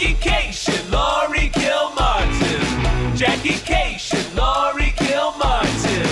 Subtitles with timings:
[0.00, 3.16] Jackie Kashian, Laurie Kilmartin.
[3.18, 6.08] Jackie Kashian, Laurie Kilmartin.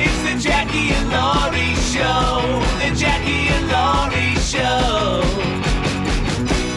[0.00, 2.62] It's the Jackie and Laurie Show.
[2.80, 5.20] The Jackie and Laurie Show.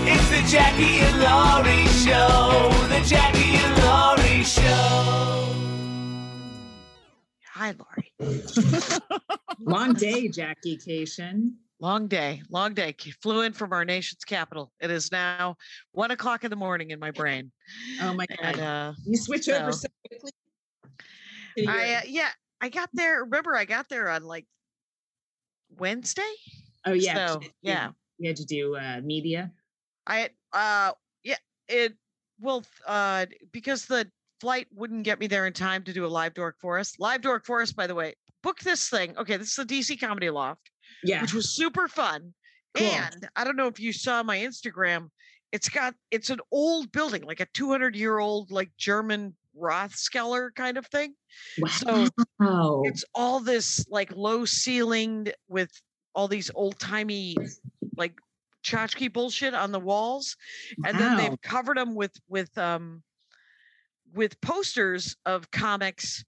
[0.04, 2.70] It's the Jackie and Laurie Show.
[2.90, 5.46] The Jackie and Laurie Show.
[7.54, 8.12] Hi, Laurie.
[9.62, 11.54] Long day, Jackie Kashian.
[11.82, 12.94] Long day, long day.
[13.22, 14.72] Flew in from our nation's capital.
[14.82, 15.56] It is now
[15.94, 17.52] one o'clock in the morning in my brain.
[18.02, 18.64] Oh my And God.
[18.64, 20.32] uh, You switch over so- so quickly.
[21.68, 22.30] I uh, yeah,
[22.62, 23.24] I got there.
[23.24, 24.46] Remember, I got there on like
[25.78, 26.22] Wednesday.
[26.86, 27.14] oh, yeah.
[27.14, 27.90] so, you had to do- yeah.
[28.18, 29.52] You had to do uh, media.
[30.08, 30.92] I uh
[31.24, 31.36] yeah
[31.68, 31.94] it
[32.42, 34.10] well uh because the
[34.42, 37.00] flight wouldn't get me there in time to do a live dork forest.
[37.00, 39.18] Live dork forest, by the way, book this thing.
[39.18, 40.70] Okay, this is the DC Comedy Loft.
[41.04, 41.22] Yeah.
[41.22, 42.34] which was super fun.
[42.76, 42.88] Cool.
[42.88, 45.10] And I don't know if you saw my Instagram.
[45.52, 50.78] It's got it's an old building, like a 200 year old like German Rathskeller kind
[50.78, 51.16] of thing.
[51.70, 52.08] So
[52.40, 52.82] Wow.
[52.86, 55.72] it's all this like low ceilinged with
[56.14, 57.36] all these old timey
[57.98, 58.14] like
[58.64, 60.36] tchotchke bullshit on the walls,
[60.86, 63.02] and then they've covered them with with um
[64.14, 66.24] with posters of comics.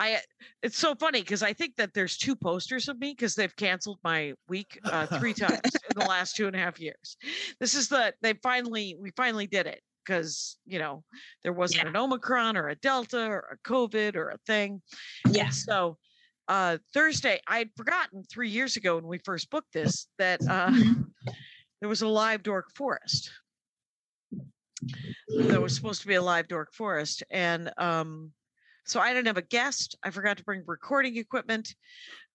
[0.00, 0.18] I
[0.62, 3.98] it's so funny because I think that there's two posters of me because they've canceled
[4.02, 7.16] my week uh, three times in the last two and a half years.
[7.60, 11.04] This is the they finally we finally did it because you know
[11.42, 11.90] there wasn't Yeah.
[11.90, 14.80] an Omicron or a Delta or a COVID or a thing.
[15.30, 15.64] Yes.
[15.66, 15.98] So
[16.48, 20.72] uh Thursday, I had forgotten three years ago when we first booked this that uh
[21.80, 23.30] there was a live dork forest.
[25.28, 27.22] There was supposed to be a live dork forest.
[27.30, 28.32] And um
[28.84, 29.96] so I didn't have a guest.
[30.02, 31.74] I forgot to bring recording equipment.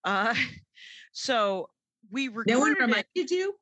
[0.04, 0.36] Uh
[1.14, 1.70] so
[2.12, 2.52] we recorded.
[2.52, 3.08] No one recorded it.
[3.16, 3.56] reminded you?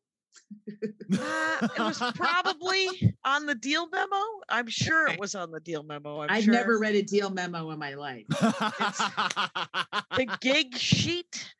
[1.14, 2.88] Uh, it was probably
[3.24, 4.16] on the deal memo.
[4.50, 6.22] I'm sure it was on the deal memo.
[6.22, 6.54] I'm I've sure.
[6.54, 8.26] never read a deal memo in my life.
[8.30, 11.54] the gig sheet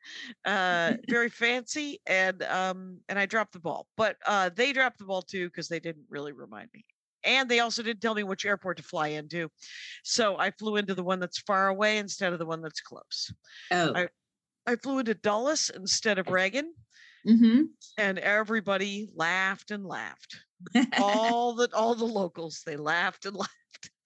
[0.44, 5.04] uh very fancy and um and i dropped the ball but uh they dropped the
[5.04, 6.84] ball too because they didn't really remind me
[7.24, 9.48] and they also didn't tell me which airport to fly into
[10.02, 13.32] so i flew into the one that's far away instead of the one that's close.
[13.70, 13.92] Oh.
[13.94, 14.08] I-
[14.66, 16.72] i flew into dulles instead of reagan.
[17.26, 17.62] Mm-hmm.
[17.96, 20.36] and everybody laughed and laughed.
[20.98, 23.50] All the all the locals they laughed and laughed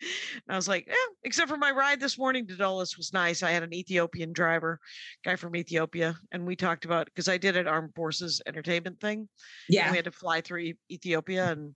[0.01, 0.95] and i was like yeah
[1.25, 4.79] except for my ride this morning to dulles was nice i had an ethiopian driver
[5.25, 9.29] guy from ethiopia and we talked about because i did an armed forces entertainment thing
[9.69, 9.91] yeah.
[9.91, 11.73] we had to fly through ethiopia and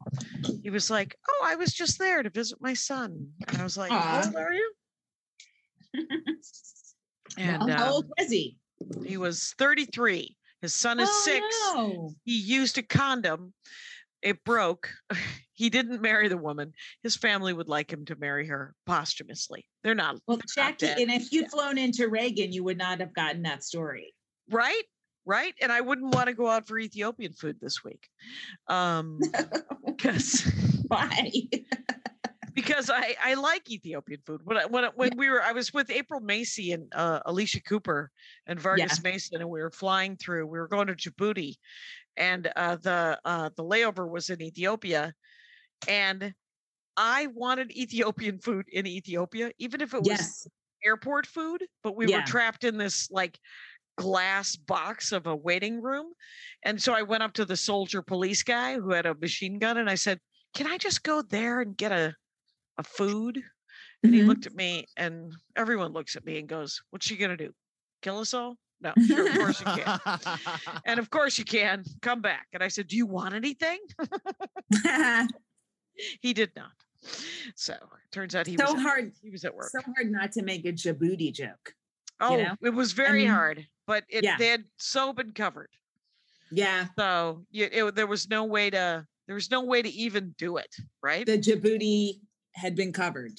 [0.62, 3.77] he was like oh i was just there to visit my son and i was
[3.77, 4.72] like how old are you
[7.38, 8.56] and Well, how um, old was he?
[9.05, 11.44] he was 33 his son is oh, six
[11.75, 12.15] no.
[12.25, 13.53] he used a condom.
[14.22, 14.91] It broke.
[15.55, 16.72] He didn't marry the woman.
[17.03, 19.66] His family would like him to marry her posthumously.
[19.84, 23.15] They're not Well, they're Jackie, and if you'd flown into Reagan, you would not have
[23.15, 24.15] gotten that story.
[24.50, 24.82] right,
[25.27, 25.55] right.
[25.61, 28.09] And I wouldn't want to go out for Ethiopian food this week,
[28.69, 29.21] um,
[29.87, 30.50] because
[30.88, 31.31] Why?
[32.55, 34.41] because I I like Ethiopian food.
[34.44, 38.11] When I, when when we were I was with April Macy and uh, Alicia Cooper
[38.47, 40.47] and Vargas Mason, and we were flying through.
[40.47, 41.56] We were going to Djibouti,
[42.17, 45.15] and uh, the uh, the layover was in Ethiopia,
[45.87, 46.34] and
[46.97, 50.47] I wanted Ethiopian food in Ethiopia, even if it was yes.
[50.84, 51.67] airport food.
[51.83, 52.09] But we Yeah.
[52.09, 53.41] were trapped in this like
[53.99, 56.12] glass box of a waiting room,
[56.65, 59.79] and so I went up to the soldier police guy who had a machine gun,
[59.79, 60.21] and I said,
[60.55, 62.15] "Can I just go there and get a
[62.79, 63.43] a food?"
[64.06, 64.25] And he Mhm.
[64.25, 67.55] looked at me, and everyone looks at me and goes, "What's she gonna do?
[68.03, 70.00] Kill us all?" No, sure, of course you can.
[70.84, 71.84] And of course you can.
[72.00, 72.48] Come back.
[72.53, 73.78] And I said, "Do you want anything?"
[76.20, 76.72] He did not.
[77.54, 79.12] So it turns out he so was at, hard.
[79.22, 79.69] he was at work.
[79.70, 81.75] So hard not to make a Djibouti joke.
[82.20, 82.56] oh, know?
[82.62, 84.37] it was very mean, hard, but it yeah.
[84.38, 85.69] they had so been covered.
[86.50, 86.87] Yeah.
[86.99, 90.56] So you, it, there was no way to there was no way to even do
[90.56, 91.26] it, right?
[91.26, 92.20] The Djibouti
[92.55, 93.38] had been covered.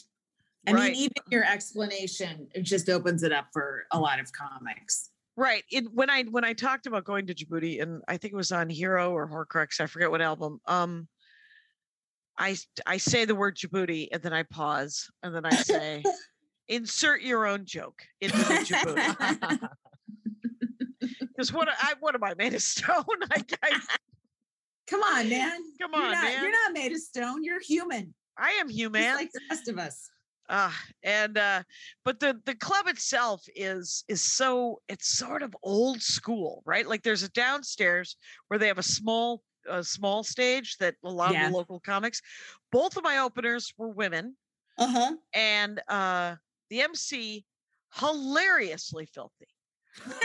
[0.67, 0.93] I Right.
[0.93, 5.09] mean, even your explanation, it just opens it up for a lot of comics.
[5.35, 5.63] Right.
[5.71, 8.51] It, when I when I talked about going to Djibouti, and I think it was
[8.51, 10.59] on Hero or Horcrux, I forget what album.
[10.67, 11.07] Um,
[12.37, 16.03] I I say the word Djibouti, and then I pause, and then I say,
[16.67, 19.69] "Insert your own joke into the Djibouti."
[21.35, 23.03] Because what I what am I made of stone?
[23.31, 23.81] I, I
[24.89, 25.59] Come on, man.
[25.81, 26.41] Come You're on, not, man.
[26.41, 27.43] You're not made of stone.
[27.43, 28.13] You're human.
[28.37, 29.15] I am Just human.
[29.15, 30.09] like the rest of us.
[30.49, 31.63] Ah, and uh,
[32.03, 36.87] but the the club itself is is so it's sort of old school, right?
[36.87, 38.17] Like there's a downstairs
[38.47, 41.45] where they have a small a small stage that a lot Yeah.
[41.47, 42.21] of the local comics.
[42.71, 44.35] Both of my openers were women,
[44.77, 45.15] Uh-huh.
[45.33, 46.35] and uh,
[46.69, 47.45] the MC
[47.95, 49.47] hilariously filthy.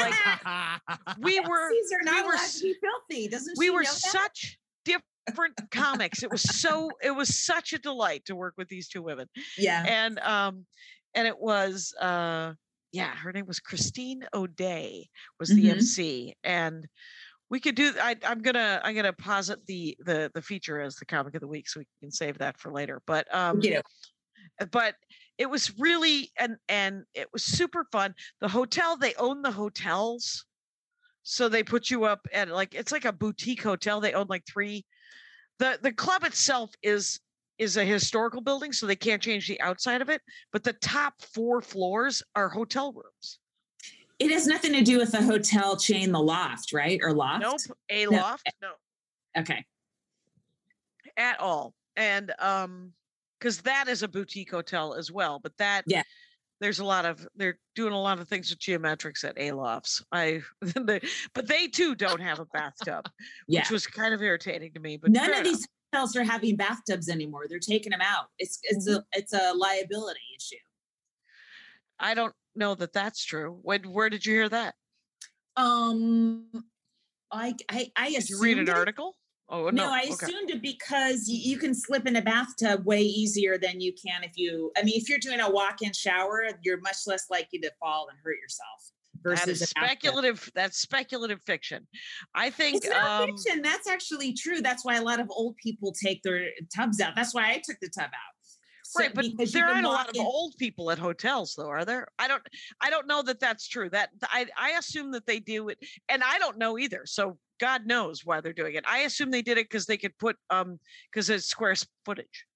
[0.00, 0.14] Like
[1.18, 1.70] we were,
[2.02, 3.28] not were allowed to be filthy.
[3.28, 4.58] Doesn't we were such
[5.28, 6.22] different comics.
[6.22, 9.28] It was so, it was such a delight to work with these two women.
[9.56, 9.84] Yeah.
[9.86, 10.66] and um
[11.14, 12.52] and it was uh
[12.92, 15.08] yeah her name was christine o'day
[15.38, 15.70] was the Mhm.
[15.76, 16.86] mc and
[17.50, 21.06] we could do I, i'm gonna i'm gonna posit the the the feature as the
[21.06, 23.80] comic of the week so we can save that for later but um yeah.
[24.70, 24.94] but
[25.38, 30.44] it was really and and it was super fun the hotel they own the hotels
[31.22, 34.44] so they put you up at like it's like a boutique hotel they own like
[34.46, 34.84] three
[35.58, 37.20] the the club itself is
[37.58, 40.22] is a historical building so they can't change the outside of it
[40.52, 43.38] but the top four floors are hotel rooms
[44.18, 46.98] it has nothing to do with the hotel chain, the loft, right?
[47.04, 47.40] Or loft.
[47.42, 47.60] nope
[47.90, 48.12] a No.
[48.12, 48.72] loft no
[49.36, 49.64] Okay.
[51.16, 52.92] at all and um
[53.38, 56.02] because that is a boutique hotel as well but that Yeah.
[56.60, 60.02] There's a lot of they're doing a lot of things with geometrics at Alofts.
[60.12, 60.40] i
[61.34, 63.08] but they too don't have a bathtub
[63.48, 63.60] Yeah.
[63.60, 67.08] which was kind of irritating to me but None of these hotels are having bathtubs
[67.08, 67.46] anymore.
[67.48, 68.26] They're taking them out.
[68.38, 68.98] It's it's Mm-hmm.
[68.98, 70.56] a it's a liability issue.
[72.00, 74.74] i don't know that that's true when where did you hear that
[75.56, 76.46] Um,
[77.30, 79.14] I I I did you read an article
[79.48, 80.10] oh No, no, I okay.
[80.10, 84.22] assumed it because you, you can slip in a bathtub way easier than you can
[84.24, 84.72] if you.
[84.76, 88.18] I mean, if you're doing a walk-in shower, you're much less likely to fall and
[88.22, 88.92] hurt yourself.
[89.20, 91.88] Versus that speculative that's speculative fiction
[92.36, 93.62] i think It's not um fiction.
[93.62, 94.60] That's actually true.
[94.60, 97.16] That's why a lot of old people take their tubs out.
[97.16, 98.37] That's why I took the tub out.
[98.90, 102.08] So- right but there aren't a lot of old people at hotels though are there
[102.18, 102.42] i don't
[102.80, 106.22] i don't know that that's true that i i assume that they do it and
[106.24, 109.58] i don't know either so god knows why they're doing it i assume they did
[109.58, 110.78] it because they could put um
[111.12, 111.74] because it's square
[112.06, 112.46] footage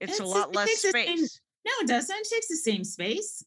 [0.00, 2.16] it's a lot less the same- space No, it doesn't.
[2.16, 3.44] It takes the same space.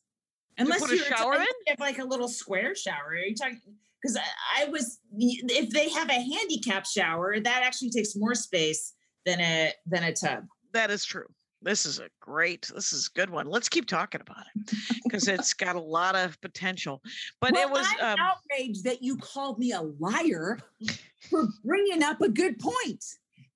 [0.57, 1.42] Unless shower in?
[1.42, 3.09] you have like a little square shower.
[3.12, 3.59] Are you talking?
[4.01, 8.94] Because I, I was, if they have a handicap shower, that actually takes more space
[9.25, 10.45] than a than a tub.
[10.74, 11.25] that is true
[11.62, 15.28] this is a great this is a good one let's keep talking about it because
[15.28, 17.02] it's got a lot of potential
[17.40, 20.60] but well, it was I'm um outraged that you called me a liar
[21.30, 23.04] for bringing up a good point.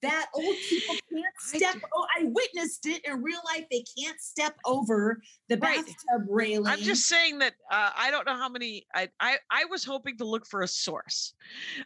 [0.02, 1.74] That old people can't I step.
[1.76, 3.66] do- Oh, I witnessed it in real life.
[3.72, 5.86] They can't step over the Right.
[5.86, 6.68] bathtub railing.
[6.72, 8.86] I'm just saying that uh, I don't know how many.
[8.94, 11.34] I, I I was hoping to look for a source.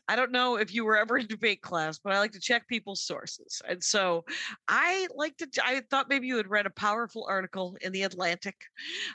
[0.07, 2.67] I don't know if you were ever in debate class, but I like to check
[2.67, 4.25] people's sources, and so
[4.67, 5.47] I like to.
[5.63, 8.55] I thought maybe you had read a powerful article in the Atlantic.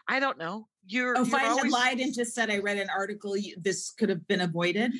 [0.09, 0.69] I don't know.
[0.87, 1.17] You're.
[1.17, 3.93] Oh, if you're I had lied and just said I read an article, you, this
[3.99, 4.93] could have been avoided.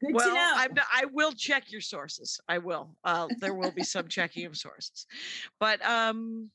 [0.00, 0.52] Good well, to know.
[0.54, 2.40] I'm not, I will check your sources.
[2.48, 2.96] I will.
[3.04, 5.06] Uh, there will be some checking of sources,
[5.58, 6.50] but um,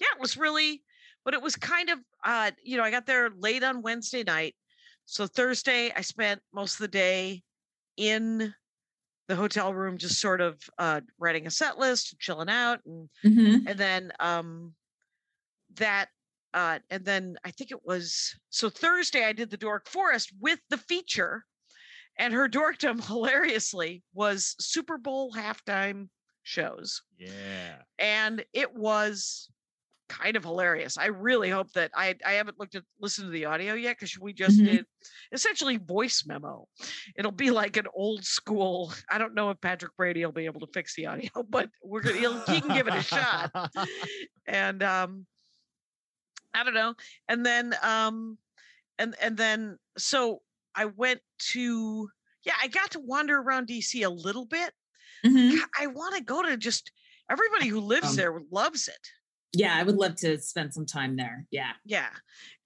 [0.00, 0.82] yeah, it was really.
[1.24, 4.56] But it was kind of, uh, you know, I got there late on Wednesday night,
[5.04, 7.42] so Thursday I spent most of the day
[7.96, 8.52] in
[9.28, 13.68] the hotel room, just sort of uh, writing a set list, chilling out, and Mhm.
[13.68, 14.74] and then um
[15.76, 16.08] that
[16.54, 20.60] uh and then i think it was so thursday i did the dork forest with
[20.70, 21.44] the feature
[22.18, 26.08] and her dorkdom hilariously was super bowl halftime
[26.42, 27.82] shows Yeah.
[27.98, 29.48] and it was
[30.08, 33.46] kind of hilarious i really hope that i i haven't looked at listened to the
[33.46, 34.64] audio yet because we just Mhm.
[34.66, 34.86] did
[35.32, 36.66] essentially voice memo
[37.16, 40.60] it'll be like an old school i don't know if patrick brady will be able
[40.60, 43.50] to fix the audio but we're gonna he can give it a shot
[44.46, 45.26] and um
[46.54, 46.94] i don't know
[47.28, 48.38] and then um
[48.98, 50.42] and and then so
[50.74, 52.08] i went to
[52.44, 54.72] yeah i got to wander around dc a little bit
[55.24, 55.60] Mhm.
[55.78, 56.90] I want to go to just
[57.30, 59.08] everybody who lives Um, there loves it
[59.52, 61.46] Yeah, I would love to spend some time there.
[61.52, 61.74] Yeah.
[61.84, 62.10] yeah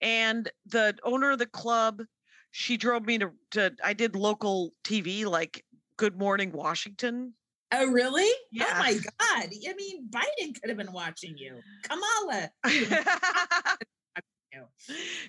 [0.00, 2.02] and the owner of the club
[2.50, 5.64] she drove me to, to i did local tv like
[5.98, 7.34] good morning washington
[7.72, 8.30] Oh, really?
[8.52, 8.66] Yeah.
[8.70, 9.50] Oh my God.
[9.68, 11.60] I mean, Biden could have been watching you.
[11.82, 12.50] Kamala.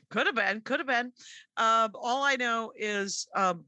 [0.09, 1.11] could have been could have been
[1.57, 3.65] um all i know is um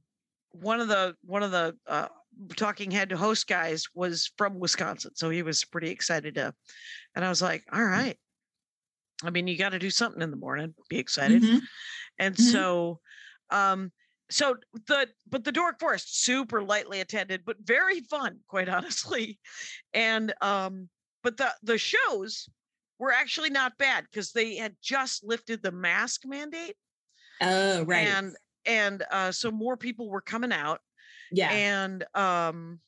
[0.51, 2.07] one of the one of the uh
[2.55, 6.53] talking head to host guys was from wisconsin so he was pretty excited to
[7.15, 8.17] and i was like all right
[9.23, 11.59] i mean you got to do something in the morning be excited Mhm.
[12.19, 12.39] and Mhm.
[12.39, 12.99] so
[13.49, 13.91] um
[14.29, 14.55] so
[14.88, 19.39] the but the dork forest super lightly attended but very fun quite honestly
[19.93, 20.88] and um
[21.24, 22.48] but the the shows
[23.00, 26.75] were actually not bad because they had just lifted the mask mandate
[27.41, 28.07] Oh, right.
[28.07, 30.81] and and uh so more people were coming out
[31.31, 31.50] yeah.
[31.51, 32.79] and um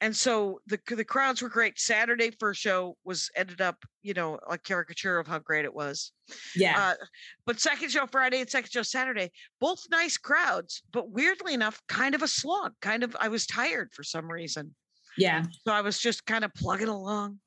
[0.00, 1.78] and so the the crowds were great.
[1.78, 6.12] Saturday first show was ended up, you know, a caricature of how great it was.
[6.54, 6.78] Yeah.
[6.78, 7.04] Uh,
[7.46, 12.14] but second show Friday and second show Saturday, both nice crowds, but weirdly enough, kind
[12.14, 12.72] of a slog.
[12.82, 14.74] Kind of, I was tired for some reason,
[15.16, 15.44] yeah.
[15.66, 17.38] so I was just kind of plugging along,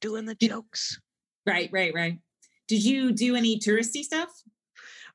[0.00, 1.00] doing the jokes.
[1.46, 2.18] Right, right, right.
[2.68, 4.30] Did you do any touristy stuff?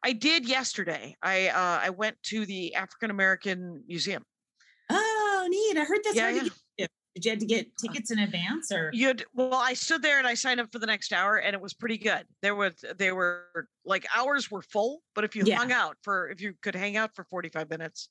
[0.03, 1.15] I did yesterday.
[1.21, 4.23] I uh, I went to the African American Museum.
[4.89, 5.77] Oh, neat.
[5.79, 6.43] I heard that's Yeah, hard yeah.
[6.43, 6.57] to get.
[7.15, 8.89] Did you have to get tickets in advance or?
[8.93, 11.61] You'd well, I stood there and I signed up for the next hour, and it
[11.61, 12.25] was pretty good.
[12.41, 15.57] There was they were like hours were full, but if you Yeah.
[15.57, 18.09] hung out for if you could hang out for forty five minutes,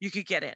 [0.00, 0.54] you could get in.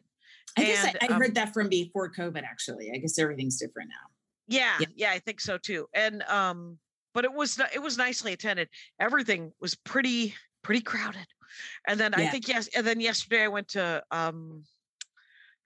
[0.57, 2.91] I guess I, I um, heard that from before COVID, actually.
[2.95, 4.11] I guess everything's different now.
[4.47, 4.87] Yeah, Yeah.
[4.95, 5.87] yeah, I think so too.
[5.93, 6.79] And um,
[7.13, 8.69] but it was it was nicely attended.
[8.99, 11.27] Everything was pretty pretty crowded.
[11.87, 14.65] And then I think yes, and then yesterday I went to um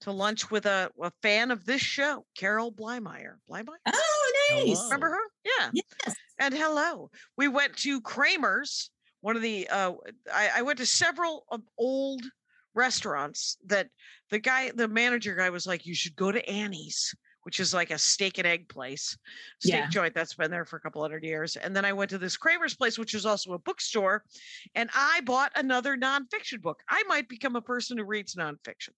[0.03, 3.35] to lunch with a, a fan of this show, Carol Blymeyer.
[3.51, 4.67] Blymeyer, Oh, nice.
[4.79, 4.85] Hello.
[4.85, 5.21] remember her?
[5.45, 5.71] Yeah.
[5.73, 6.15] Yes.
[6.39, 8.91] And hello, we went to Kramer's.
[9.21, 9.93] One of the uh,
[10.33, 12.23] I, I went to several of old
[12.75, 13.89] restaurants that
[14.31, 17.15] the guy, the manager guy, was like, "You should go to Annie's."
[17.45, 19.17] Which is like a steak and egg place,
[19.61, 19.89] steak Yeah.
[19.89, 21.57] joint that's been there for a couple hundred years.
[21.57, 24.23] And then I went to this Kramer's place, which is also a bookstore,
[24.75, 26.83] and I bought another nonfiction book.
[26.91, 28.91] I might become a person who reads nonfiction.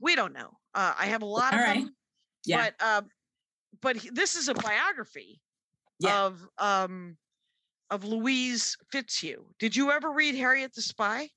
[0.00, 0.50] We don't know.
[0.74, 1.80] Uh, I have a lot All of right.
[1.84, 1.94] them,
[2.44, 2.70] Yeah.
[2.78, 3.08] but um,
[3.80, 5.40] but he- this is a biography
[6.00, 6.24] Yeah.
[6.24, 7.16] of um
[7.90, 9.44] of Louise Fitzhugh.
[9.58, 11.28] Did you ever read Harriet the Spy?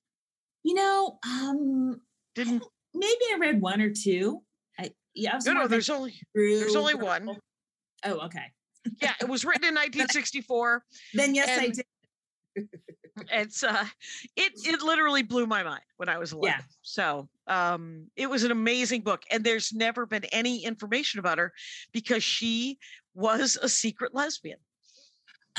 [0.63, 2.01] you know, um,
[2.35, 4.41] Didn't maybe I read one or two.
[4.77, 7.37] I, yeah, I no no there's only there's only one.
[8.03, 8.51] Oh, okay.
[9.01, 10.83] Yeah, it was written in 1964.
[11.13, 11.85] Then yes, I did.
[13.31, 13.85] It's uh
[14.35, 16.47] it it literally blew my mind when I was 11.
[16.59, 16.63] Yeah.
[16.81, 21.53] So um it was an amazing book and there's never been any information about her
[21.91, 22.77] because she
[23.15, 24.59] was a secret lesbian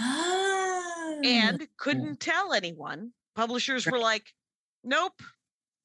[0.01, 1.21] Oh.
[1.25, 3.11] and couldn't tell anyone.
[3.35, 4.33] Publishers were like,
[4.85, 5.21] nope,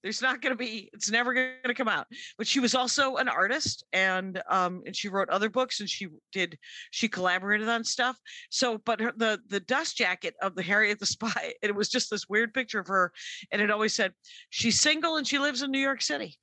[0.04, 2.08] there's not going to be, it's never going to come out.
[2.38, 6.08] But she was also an artist and, um, and she wrote other books and she
[6.32, 6.58] did,
[6.92, 8.20] she collaborated on stuff.
[8.50, 12.10] So, but her, the, the dust jacket of the Harriet the Spy, it was just
[12.10, 13.14] this weird picture of her.
[13.52, 14.14] And it always said,
[14.50, 16.38] she's single and she lives in New York City.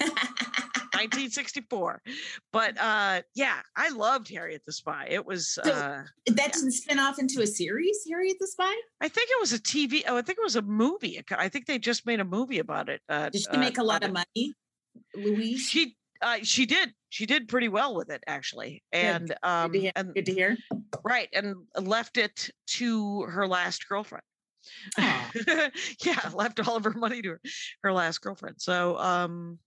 [0.96, 2.02] 1964
[2.52, 6.98] but uh yeah i loved harriet the spy it was So- uh that didn't spin
[6.98, 8.74] off into a series, Harriet the Spy?
[9.00, 10.02] I think it was a TV.
[10.08, 11.22] Oh, I think it was a movie.
[11.30, 13.00] I think they just made a movie about it.
[13.08, 14.52] Uh, Did she uh, make a lot of of money,
[15.14, 15.60] Louise?
[15.60, 16.92] She uh, she did.
[17.10, 19.92] She did pretty well with it actually, and um, Good to hear.
[19.94, 20.56] and Good to hear.
[21.04, 24.24] right, and left it to her last girlfriend.
[24.98, 27.40] Yeah, left all of her money to her,
[27.84, 28.56] her last girlfriend.
[28.58, 29.58] So um,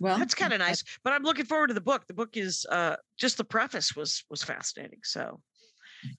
[0.00, 0.82] Well, that's kind of nice.
[1.02, 2.06] But I'm looking forward to the book.
[2.06, 5.00] The book is uh, just the preface was was fascinating.
[5.04, 5.40] So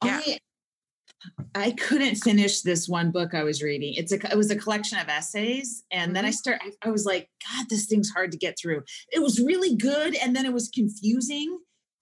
[0.03, 0.21] yeah.
[0.25, 0.39] I,
[1.55, 3.93] I couldn't finish this one book I was reading.
[3.95, 6.33] It's a it was a collection of essays, and then I Mm-hmm.
[6.33, 6.61] start.
[6.63, 8.83] I, I was like, God, this thing's hard to get through.
[9.11, 11.59] It was really good, and then it was confusing,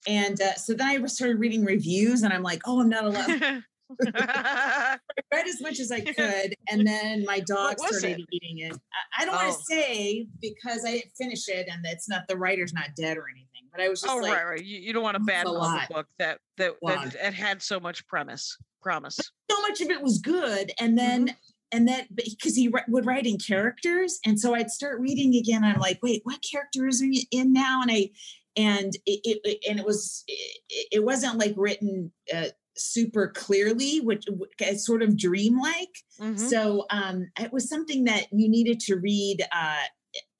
[0.08, 3.64] and uh, so then I started reading reviews, and I'm like, oh, I'm not allowed.
[4.16, 4.98] I
[5.32, 8.26] read as much as I could, and then my dog started it?
[8.32, 8.74] eating it.
[9.18, 9.58] I, I don't want Oh.
[9.58, 13.26] to say because I didn't finish it, and it's not the writer's not dead or
[13.30, 13.48] anything.
[13.72, 14.64] But I was just oh like, right, right.
[14.64, 17.62] You, you don't want to "That's a bad lot." book that that, that it had
[17.62, 19.16] so much premise promise.
[19.50, 21.78] so much of it was good and then Mm-hmm.
[21.80, 25.64] and then because he ri- would write in characters and so i'd start reading again
[25.64, 28.10] i'm like wait what characters are you in now and i
[28.58, 34.00] and it, it it- and it was it, it wasn't like written uh, super clearly
[34.02, 34.26] which
[34.60, 36.40] is sort of dreamlike Mhm.
[36.40, 39.78] so um it was something that you needed to read uh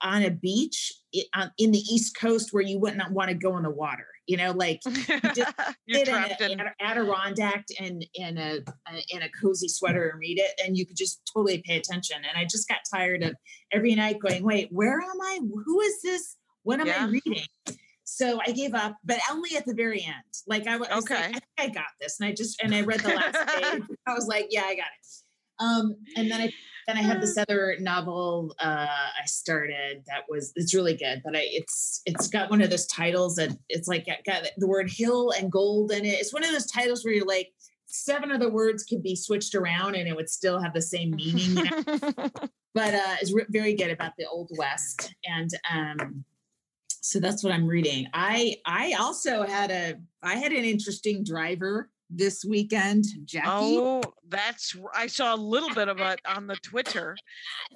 [0.02, 0.92] on a beach
[1.58, 4.52] in the east coast where you wouldn't want to go in the water you know
[4.52, 4.82] like
[5.86, 6.60] You're sit trapped in in.
[6.60, 10.78] a, Ad- Adirondack and in a, a in a cozy sweater and read it, and
[10.78, 12.18] you could just totally pay attention.
[12.18, 13.36] And I just got tired of
[13.74, 15.40] every night going, "Wait, where am I?
[15.66, 16.38] Who is this?
[16.64, 17.06] What am Yeah.
[17.06, 17.44] I reading?"
[18.16, 20.14] So I gave up, but only at the very end.
[20.46, 21.16] Like I was like, Okay.
[21.16, 23.82] I, think I got this, and I just and I read the last page.
[24.06, 25.08] I was like, "Yeah, I got it."
[25.60, 26.54] Um, and then I
[26.86, 31.36] then I have this other novel uh, I started that was it's really good, but
[31.36, 34.92] I it's it's got one of those titles that it's like got, got the word
[34.92, 36.20] hill and gold in it.
[36.20, 37.52] It's one of those titles where you're like
[37.88, 41.16] seven of the words could be switched around and it would still have the same
[41.16, 41.58] meaning.
[41.58, 41.64] You
[42.16, 42.30] know?
[42.76, 46.24] but uh, it's re- very good about the old west and um,
[47.06, 48.08] so that's what I'm reading.
[48.14, 53.50] I I also had a I had an interesting driver this weekend, Jackie.
[53.50, 57.18] Oh, that's I saw a little bit of it on the Twitter.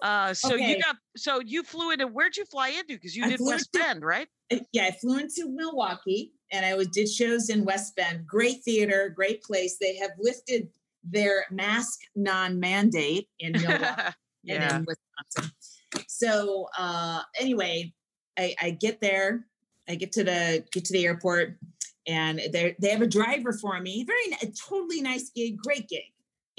[0.02, 0.70] Uh, so Okay.
[0.78, 2.94] you got so you flew into where'd you fly into?
[2.94, 4.28] Because you I did West into- Bend, right?
[4.50, 8.26] Uh, yeah, I flew into Milwaukee and I was did shows in West Bend.
[8.26, 9.78] Great theater, great place.
[9.78, 10.70] They have lifted
[11.04, 14.14] their mask non-mandate in Milwaukee
[14.50, 15.52] and in Wisconsin.
[16.08, 17.94] So uh anyway,
[18.38, 19.46] I, I get there,
[19.90, 21.58] I get to the get to the airport,
[22.08, 24.04] and they they have a driver for me.
[24.06, 26.04] Very totally nice gig, great gig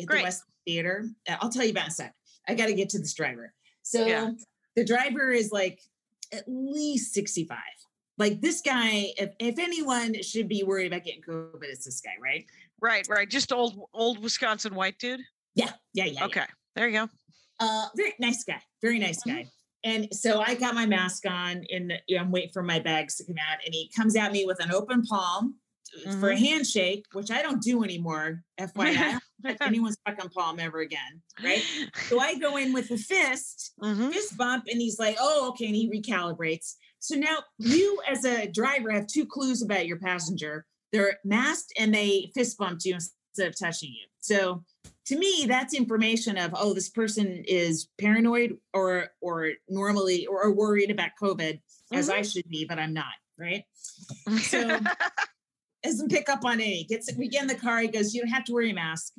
[0.00, 0.18] at Great.
[0.18, 1.06] the West Theater.
[1.28, 2.14] Uh, I'll tell you about in a sec.
[2.48, 3.52] I got to get to this driver.
[3.82, 4.30] So Yeah.
[4.76, 5.80] the driver is like
[6.32, 7.58] at least 65.
[8.18, 12.10] Like this guy, if, if anyone should be worried about getting COVID, it's this guy,
[12.20, 12.44] right?
[12.80, 13.28] Right, right.
[13.28, 15.20] Just old old Wisconsin white dude.
[15.54, 16.12] Yeah, yeah, yeah.
[16.12, 16.24] yeah.
[16.26, 16.44] Okay.
[16.74, 17.08] There you go.
[17.60, 18.60] Uh, very nice guy.
[18.82, 19.34] Very nice Mhm.
[19.34, 19.46] guy.
[19.88, 23.16] And so I got my mask on, and you know, I'm waiting for my bags
[23.16, 25.54] to come out, and he comes at me with an open palm
[26.06, 28.42] uh, for a handshake, which I don't do anymore.
[28.60, 29.10] FYI, I
[29.42, 31.62] don't touch anyone's fucking palm ever again, right?
[32.08, 34.12] So I go in with a fist, Mhm.
[34.12, 36.74] fist bump, and he's like, "Oh, okay," and he recalibrates.
[36.98, 41.94] So now you, as a driver, have two clues about your passenger: they're masked and
[41.94, 42.98] they fist bumped you
[43.38, 44.06] instead of touching you.
[44.20, 44.64] So
[45.06, 50.52] to me, that's information of oh, this person is paranoid or or normally or, or
[50.52, 51.60] worried about COVID,
[51.92, 53.06] as I should be, but I'm not.
[53.38, 53.64] Right?
[54.40, 54.80] So-
[55.84, 56.84] doesn't pick up on any.
[56.84, 57.78] Gets we get in the car.
[57.78, 59.12] He goes, "You don't have to wear your mask."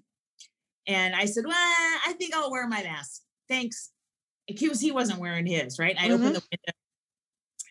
[0.87, 3.21] And I said, "Well, I think I'll wear my mask.
[3.47, 3.91] Thanks."
[4.47, 5.95] Because he wasn't wearing his, right?
[5.97, 6.73] I opened the window,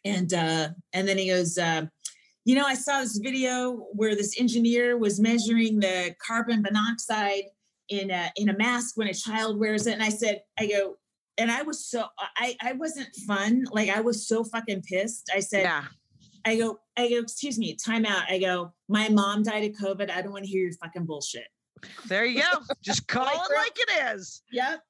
[0.05, 1.87] and uh, and then he goes, uh,
[2.49, 7.45] "You know, I saw this video where this engineer was measuring the carbon monoxide
[7.88, 10.97] in a in a mask when a child wears it." And I said, "I go."
[11.40, 13.64] And I was so I I wasn't fun.
[13.71, 15.31] Like I was so fucking pissed.
[15.35, 15.85] I said, yeah.
[16.45, 18.25] I go, I go, excuse me, time out.
[18.28, 20.11] I go, my mom died of COVID.
[20.11, 21.47] I don't want to hear your fucking bullshit.
[22.07, 22.59] There you go.
[22.83, 24.43] Just call Like, it like it is.
[24.52, 24.83] Yep.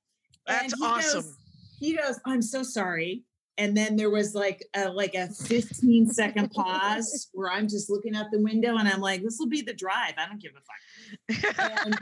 [0.46, 1.22] That's he awesome.
[1.22, 1.36] Goes,
[1.80, 3.24] he goes, I'm so sorry.
[3.58, 8.16] And then there was like a like a 15 second pause where I'm just looking
[8.16, 10.14] out the window and I'm like, this will be the drive.
[10.16, 11.84] I don't give a fuck.
[11.84, 11.98] And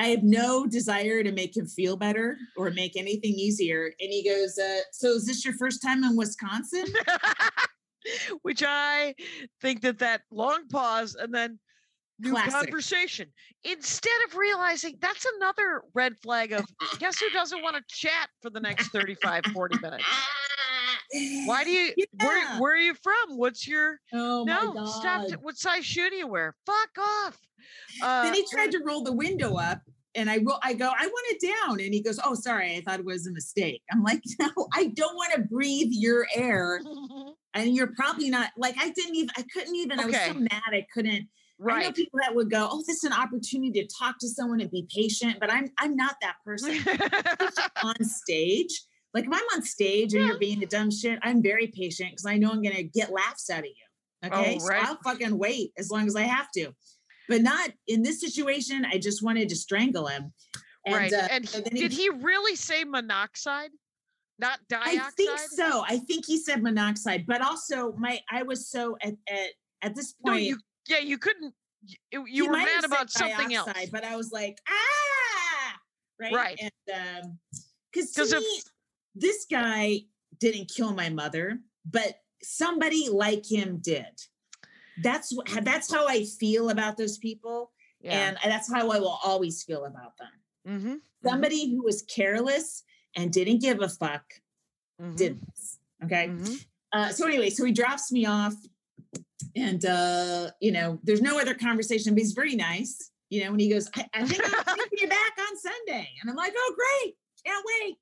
[0.00, 3.92] I have no desire to make him feel better or make anything easier.
[4.00, 6.86] And he goes, uh, so is this your first time in Wisconsin?
[8.42, 9.14] Which I
[9.60, 11.58] think that that long pause and then
[12.20, 12.52] new Classic.
[12.52, 13.28] conversation
[13.64, 16.64] instead of realizing that's another red flag of
[16.98, 20.04] guess who doesn't want to chat for the next 35 40 minutes
[21.46, 22.58] why do you where, Yeah.
[22.58, 24.86] where are you from what's your Oh no God.
[24.88, 25.40] stop it.
[25.42, 27.38] what size shoe do you wear fuck off
[28.02, 29.80] uh, then he tried to roll the window up
[30.16, 31.78] and I roll, I go, I want it down.
[31.78, 33.80] And he goes, Oh, sorry, I thought it was a mistake.
[33.92, 36.80] I'm like, No, I don't want to breathe your air.
[37.52, 40.04] And you're probably not like I didn't even I couldn't even okay.
[40.04, 41.28] I was so mad I couldn't.
[41.62, 44.28] I know right people that would go, Oh, this is an opportunity to talk to
[44.28, 46.78] someone and be patient, but I'm I'm not that person.
[47.82, 48.82] on stage.
[49.12, 50.28] Like if I'm on stage and Yeah.
[50.28, 53.50] you're being a dumb shit, I'm very patient because I know I'm gonna get laughs
[53.50, 54.28] out of you.
[54.28, 54.58] Okay.
[54.60, 54.82] Oh, right.
[54.84, 56.72] So I'll fucking wait as long as I have to.
[57.28, 58.84] But not in this situation.
[58.84, 60.32] I just wanted to strangle him.
[60.86, 63.70] And, right uh, and so he- did he really say monoxide
[64.38, 65.84] not dioxide I think so.
[65.86, 69.50] I think he said monoxide, but also my I was so at at,
[69.82, 70.44] at this no point.
[70.44, 71.54] you yeah you couldn't
[72.12, 75.74] you, you were mad about something dioxide, else But I was like, ah,
[76.20, 76.60] right, Right.
[76.60, 77.38] And um,
[77.92, 78.60] because if- me,
[79.14, 80.00] this guy
[80.38, 81.58] didn't kill my mother,
[81.90, 84.04] but somebody like him did.
[85.02, 89.62] That's that's how I feel about those people, yeah and that's how I will always
[89.62, 90.28] feel about them.
[90.68, 90.94] mm-hmm.
[91.26, 92.82] Somebody who was careless
[93.16, 94.24] and didn't give a fuck
[95.00, 95.14] Mm-hmm.
[95.16, 95.78] did this.
[96.04, 96.28] Okay.
[96.28, 96.66] Mhm.
[96.92, 98.52] Uh, so anyway, so he drops me off,
[99.56, 103.10] and uh, you know, there's no other conversation, but he's very nice.
[103.28, 106.08] You know, and he goes, I, I think I'm taking you back on Sunday.
[106.20, 107.14] And I'm like, oh great,
[107.46, 107.96] can't wait.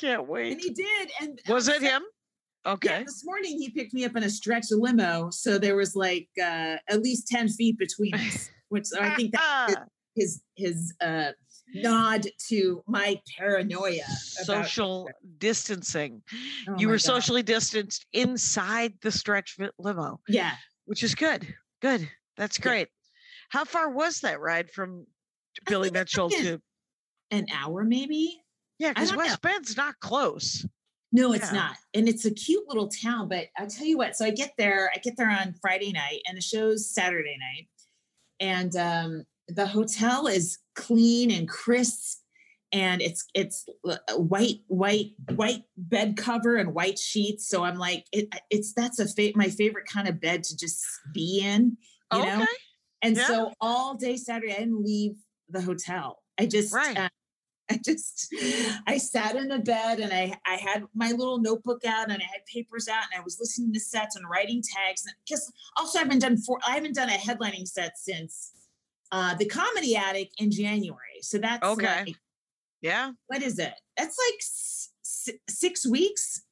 [0.00, 0.52] Can't wait.
[0.52, 1.10] And he did.
[1.20, 2.02] And Was it him?
[2.64, 3.04] Yeah, Okay.
[3.04, 5.30] this morning he picked me up in a stretch limo.
[5.30, 9.86] So there was like uh at least 10 feet between us, which I think that
[10.16, 11.30] his his uh
[11.74, 16.22] nod to my paranoia about social distancing.
[16.68, 17.00] Oh you were God.
[17.02, 20.56] socially distanced inside the stretch limo, Yeah.
[20.84, 21.54] which is good.
[21.80, 22.08] Good.
[22.36, 22.62] That's Yeah.
[22.64, 22.88] great.
[23.50, 25.06] How far was that ride from
[25.66, 26.60] Billy Mitchell to?
[27.30, 28.40] An hour maybe.
[28.78, 30.66] Yeah, because West Bend's not close.
[31.12, 31.58] No, it's Yeah.
[31.58, 31.76] not.
[31.94, 34.90] And it's a cute little town, but I'll tell you what, so I get there,
[34.94, 37.68] I get there on Friday night and the show's Saturday night.
[38.40, 42.20] And um the hotel is clean and crisp
[42.72, 43.66] and it's it's
[44.10, 48.98] a white white white bed cover and white sheets so i'm like it, it's that's
[48.98, 50.84] a fa- my favorite kind of bed to just
[51.14, 51.76] be in
[52.12, 52.38] you okay.
[52.38, 52.46] know
[53.02, 53.26] And Yeah.
[53.26, 55.16] so all day Saturday, I didn't leave
[55.50, 56.22] the hotel.
[56.38, 56.96] I just, Right.
[56.96, 57.08] uh,
[57.70, 58.34] I just,
[58.86, 62.24] I sat in the bed and I, I had my little notebook out and I
[62.24, 65.04] had papers out and I was listening to sets and writing tags.
[65.24, 68.52] Because also I haven't done four, I haven't done a headlining set since
[69.12, 71.20] uh, the Comedy Attic in January.
[71.22, 72.04] So that's Okay.
[72.06, 72.16] like,
[72.82, 73.12] Yeah.
[73.26, 73.74] what is it?
[73.96, 74.90] That's like s-
[75.48, 76.42] six weeks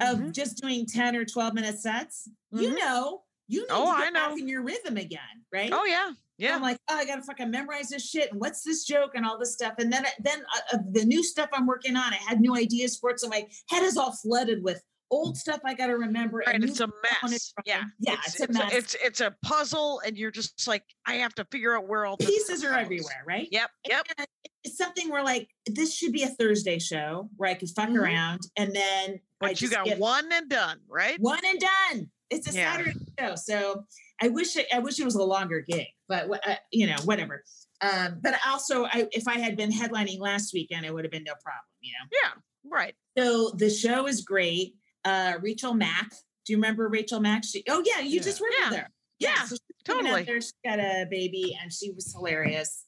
[0.00, 0.32] of Mhm.
[0.32, 2.28] just doing 10 or 12 minute sets.
[2.50, 2.78] You Mhm.
[2.78, 5.70] know, you need Oh, to I get back in your rhythm again, right?
[5.72, 6.10] Oh yeah.
[6.12, 6.56] So Yeah.
[6.56, 8.32] I'm like, oh, I gotta fucking memorize this shit.
[8.32, 9.74] And what's this joke and all this stuff?
[9.78, 13.10] And then, then uh, the new stuff I'm working on, I had new ideas for
[13.10, 13.20] it.
[13.20, 16.38] So my head is all flooded with old stuff I gotta remember.
[16.38, 16.54] Right.
[16.56, 16.88] and It's a
[17.22, 17.52] I mess.
[17.52, 17.62] try.
[17.66, 17.82] Yeah.
[18.00, 18.72] yeah, it's, a mess.
[18.72, 22.16] It's it's a puzzle, and you're just like, I have to figure out where all
[22.16, 23.46] the Pieces are everywhere, right?
[23.52, 23.70] Yep.
[23.88, 24.06] Yep.
[24.18, 24.26] And
[24.64, 28.00] it's something where like this should be a Thursday show where I could fuck Mhm.
[28.00, 31.20] around, and then I But you got one and done, right?
[31.20, 32.10] one and done.
[32.30, 32.72] It's a Yeah.
[32.72, 33.84] Saturday show, so
[34.20, 37.44] I wish it, I wish it was a longer gig, but uh, you know whatever.
[37.82, 41.24] Um, but also, I, if I had been headlining last weekend, it would have been
[41.24, 42.08] no problem, you know.
[42.22, 42.30] Yeah.
[42.64, 42.94] Right.
[43.18, 44.76] So the show is great.
[45.04, 46.10] Uh, Rachel Mack,
[46.44, 47.44] do you remember Rachel Mack?
[47.44, 48.22] She, oh yeah, you Yeah.
[48.22, 48.70] just worked Yeah.
[48.70, 48.88] with her.
[49.18, 50.22] Yeah, so totally.
[50.24, 52.84] There, she got a baby, and she was hilarious.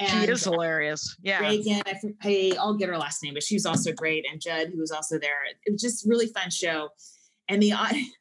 [0.00, 1.16] she is hilarious.
[1.22, 1.40] Yeah.
[1.40, 4.24] Reagan, I, I, I'll get her last name, but she was also great.
[4.30, 5.38] And Judd, who was also there.
[5.66, 6.88] It was just really fun show.
[7.48, 7.72] And the,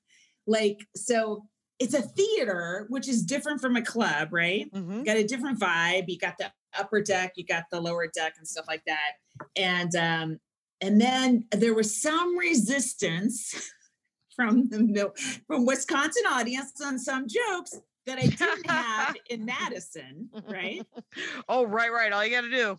[0.47, 1.45] like, so
[1.79, 4.69] it's a theater, which is different from a club, right?
[4.73, 5.05] Mhm.
[5.05, 6.05] Got a different vibe.
[6.07, 9.13] You got the upper deck, you got the lower deck and stuff like that.
[9.55, 10.39] And, um,
[10.81, 13.71] and then there was some resistance
[14.35, 15.11] from the
[15.47, 20.85] from Wisconsin audience on some jokes that I didn't have in Madison, right?
[21.47, 22.11] Oh, right, right.
[22.11, 22.77] All you got to do.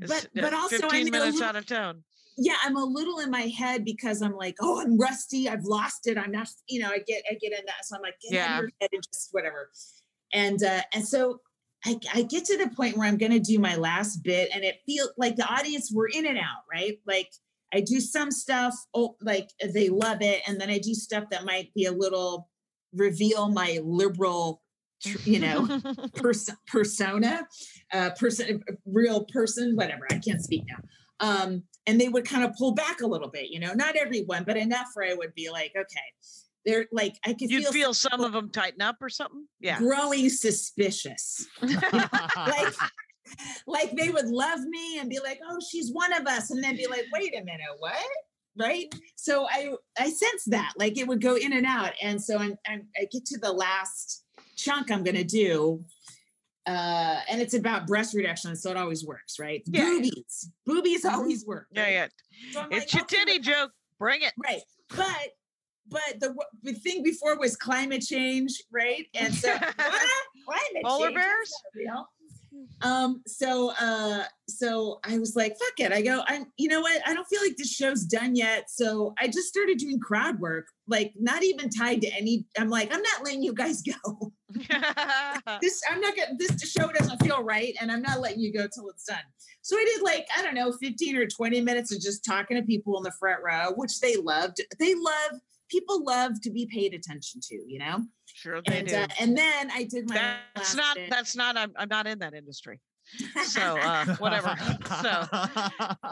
[0.00, 2.02] Is But- but also, I 15 mean, a minutes little- out of town.
[2.36, 6.08] yeah i'm a little in my head because i'm like oh i'm rusty i've lost
[6.08, 8.32] it i'm not you know i get i get in that so i'm like get
[8.32, 8.56] Yeah.
[8.58, 9.70] of your head and just whatever
[10.32, 11.40] and uh and so
[11.84, 14.64] I, I get to the point where i'm going to do my last bit and
[14.64, 17.30] it feels like the audience we're in and out right like
[17.72, 21.44] i do some stuff oh like they love it and then i do stuff that
[21.44, 22.48] might be a little
[22.94, 24.62] reveal my liberal
[25.24, 25.80] you know
[26.16, 27.46] pers- persona,
[27.92, 30.06] uh, person, real person, whatever.
[30.10, 30.78] I can't speak now.
[31.20, 34.44] Um, and they would kind of pull back a little bit, you know, not everyone,
[34.44, 36.12] but enough where I would be like, okay,
[36.64, 39.46] they're like, I could You'd feel, feel some of them tighten up or something.
[39.60, 39.78] Yeah.
[39.78, 41.46] growing suspicious.
[41.62, 42.74] like,
[43.66, 46.50] like they would love me and be like, oh, she's one of us.
[46.50, 47.96] And then be like, wait a minute, what?
[48.56, 48.94] Right.
[49.16, 51.92] So I, I sense that like it would go in and out.
[52.00, 54.24] And so I'm, I'm I get to the last
[54.56, 55.84] chunk I'm going to do.
[56.66, 58.56] Uh, and it's about breast reduction.
[58.56, 59.62] So it always works, right?
[59.66, 59.88] Yeah, yeah.
[60.00, 60.50] Boobies.
[60.66, 61.12] Boobies Mhm.
[61.12, 61.66] always work.
[61.72, 61.92] yeah, right?
[61.92, 62.06] yeah.
[62.52, 63.70] So It's like, your okay, titty joke.
[63.98, 64.32] Bring it.
[64.42, 64.62] Right.
[64.96, 65.32] But
[65.88, 69.06] but the the thing before was climate change, right?
[69.14, 69.74] And so what?
[69.76, 71.52] climate Polar change, bears?
[72.82, 75.92] Um, so uh so I was like, fuck it.
[75.92, 77.00] I go, I'm you know what?
[77.06, 78.70] I don't feel like this show's done yet.
[78.70, 82.46] So I just started doing crowd work, like not even tied to any.
[82.58, 84.32] I'm like, I'm not letting you guys go.
[85.60, 88.68] this I'm not gonna this show doesn't feel right, and I'm not letting you go
[88.72, 89.18] till it's done.
[89.62, 92.62] So I did like, I don't know, 15 or 20 minutes of just talking to
[92.62, 94.60] people in the front row, which they loved.
[94.78, 98.02] They love people love to be paid attention to, you know?
[98.26, 98.96] sure they And do.
[98.96, 100.14] uh, and then I did my
[100.54, 100.96] that's last not.
[100.96, 101.10] bit.
[101.10, 101.56] That's not.
[101.56, 101.72] I'm.
[101.76, 102.80] I'm not in that industry.
[103.44, 104.54] So uh, whatever.
[105.02, 105.26] So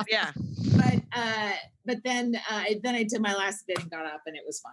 [0.08, 0.30] yeah.
[0.76, 1.52] but uh
[1.86, 4.60] but then uh then I did my last bit and got up and it was
[4.60, 4.72] fine.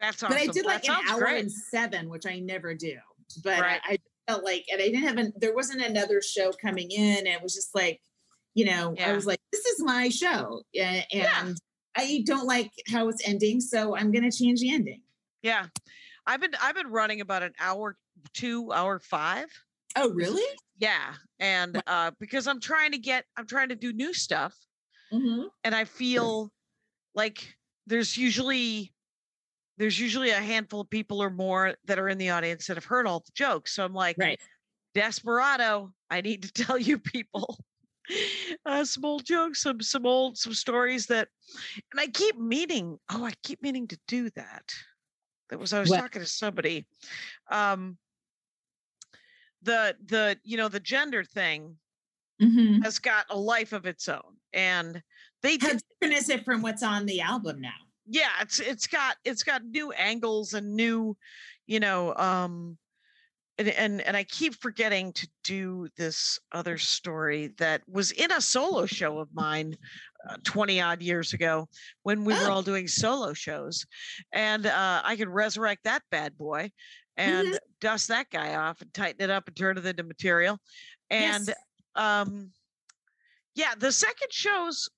[0.00, 0.36] That's awesome.
[0.36, 1.40] But I did like that an hour great.
[1.42, 2.96] and seven, which I never do.
[3.42, 3.80] But Right.
[3.84, 3.98] I, I
[4.32, 7.18] felt like, and I didn't have, an, there wasn't another show coming in.
[7.18, 8.00] And it was just like,
[8.54, 10.62] you know, I was like, this is my show.
[10.72, 11.52] Yeah and, Yeah.
[11.98, 13.60] I don't like how it's ending.
[13.60, 15.02] So I'm going to change the ending.
[15.42, 15.66] Yeah.
[16.26, 16.52] I've been.
[16.62, 17.96] I've been running about an hour,
[18.34, 19.46] two, hour five.
[19.96, 20.42] Oh, really?
[20.78, 23.24] Yeah, and uh, because I'm trying to get.
[23.36, 24.54] I'm trying to do new stuff.
[25.10, 25.44] Mm-hmm.
[25.64, 26.52] and I feel
[27.14, 27.56] like
[27.86, 28.92] there's usually
[29.78, 32.84] there's usually a handful of people or more that are in the audience that have
[32.84, 33.74] heard all the jokes.
[33.74, 34.38] So I'm like, Right.
[34.94, 37.58] desperado, I need to tell you people
[38.66, 41.28] uh, some old jokes, some some old some stories that,
[41.92, 42.98] and I keep meaning.
[43.10, 44.72] Oh, I keep meaning to do that.
[45.50, 46.00] That was I was What?
[46.00, 46.86] talking to somebody.
[47.50, 47.98] Um,
[49.62, 51.76] the the you know the gender thing
[52.40, 52.82] Mm-hmm.
[52.82, 55.02] has got a life of its own, and
[55.42, 57.70] they How did different is it from what's on the album now?
[58.06, 61.16] yeah it's it's got it's got new angles and new
[61.66, 62.78] you know um
[63.58, 68.40] and and, and i keep forgetting to do this other story that was in a
[68.40, 69.76] solo show of mine
[70.28, 71.68] uh, 20 odd years ago
[72.02, 72.54] when we were Oh.
[72.54, 73.84] all doing solo shows
[74.32, 76.70] and uh i could resurrect that bad boy
[77.16, 77.58] and Mhm.
[77.80, 80.58] dust that guy off and tighten it up and turn it into material.
[81.10, 81.56] And Yes.
[81.96, 82.52] um
[83.56, 84.88] yeah, the second shows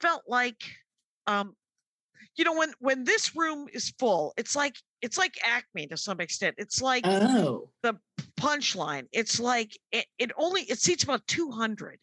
[0.00, 0.62] felt like
[1.26, 1.56] um
[2.36, 6.20] you know when when this room is full, it's like it's like Acme to some
[6.20, 6.54] extent.
[6.58, 7.70] It's like Oh.
[8.38, 9.06] punchline.
[9.12, 11.98] It's like it, it only it seats about 200.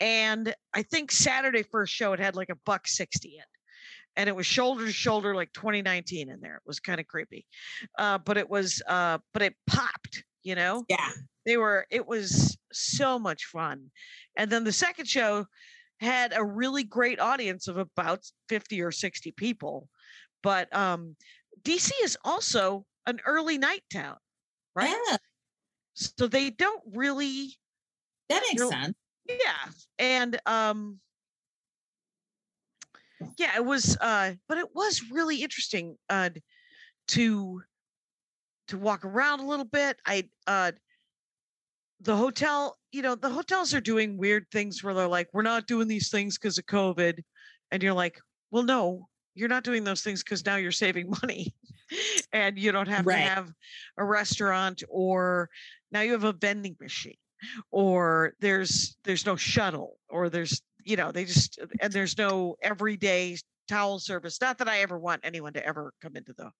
[0.00, 3.42] And I think Saturday first show it had like a buck 60 in.
[4.16, 6.56] And it was shoulder to shoulder like 2019 in there.
[6.56, 7.46] It was kind of creepy.
[7.98, 10.84] Uh, but it was uh but it popped, you know?
[10.88, 11.10] Yeah.
[11.46, 13.90] They were it was so much fun.
[14.36, 15.46] And then the second show
[16.00, 19.88] had a really great audience of about 50 or 60 people.
[20.42, 21.16] But um
[21.62, 24.16] DC is also an early night town,
[24.74, 24.94] right?
[25.08, 25.16] Yeah,
[25.94, 27.56] so they don't really
[28.28, 28.94] that makes You're- sense.
[29.28, 31.00] yeah and um
[33.38, 36.30] yeah it was uh but it was really interesting uh
[37.08, 37.62] to
[38.68, 40.72] to walk around a little bit i uh
[42.00, 45.66] the hotel you know the hotels are doing weird things where they're like we're not
[45.66, 47.18] doing these things because of covid
[47.70, 48.18] and you're like
[48.50, 51.54] well no you're not doing those things because now you're saving money
[52.32, 53.14] and you don't have Right.
[53.14, 53.52] to have
[53.98, 55.48] a restaurant or
[55.90, 57.16] now you have a vending machine
[57.70, 63.36] or there's there's no shuttle or there's you know they just and there's no everyday
[63.68, 66.50] towel service not that i ever want anyone to ever come into the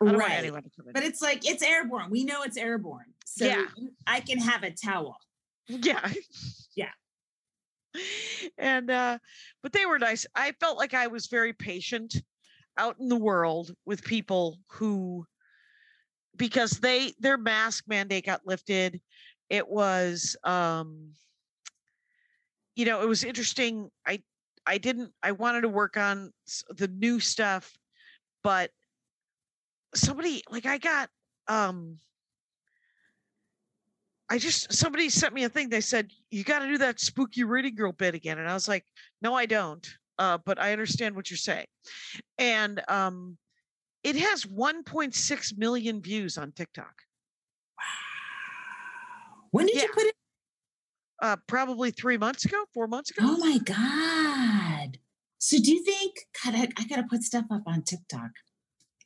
[0.00, 0.38] i don't want Right.
[0.38, 2.10] anyone to come in But it's like it's airborne.
[2.10, 3.12] We know it's airborne.
[3.26, 3.66] So Yeah.
[4.06, 5.18] I can have a towel.
[5.68, 6.08] yeah
[6.76, 6.90] Yeah.
[8.58, 9.18] and uh
[9.62, 12.16] but they were nice i felt like i was very patient
[12.76, 15.24] out in the world with people who
[16.36, 19.00] because they their mask mandate got lifted
[19.48, 21.12] it was um
[22.74, 24.20] you know it was interesting i
[24.66, 26.32] i didn't i wanted to work on
[26.76, 27.72] the new stuff
[28.42, 28.70] but
[29.94, 31.08] somebody like i got
[31.48, 31.98] um
[34.30, 35.68] I just somebody sent me a thing.
[35.68, 38.66] They said you got to do that spooky reading girl bit again, and I was
[38.66, 38.84] like,
[39.20, 39.86] no, I don't.
[40.18, 41.66] Uh, but I understand what you're saying,
[42.38, 43.36] and um,
[44.02, 46.94] it has 1.6 million views on TikTok.
[47.78, 49.44] Wow!
[49.50, 49.82] When did Yeah.
[49.82, 50.14] you put it?
[51.20, 53.22] Uh, probably three months ago, four months ago.
[53.24, 54.98] Oh my God.
[55.38, 58.30] So do you think God, I, I gotta put stuff up on TikTok?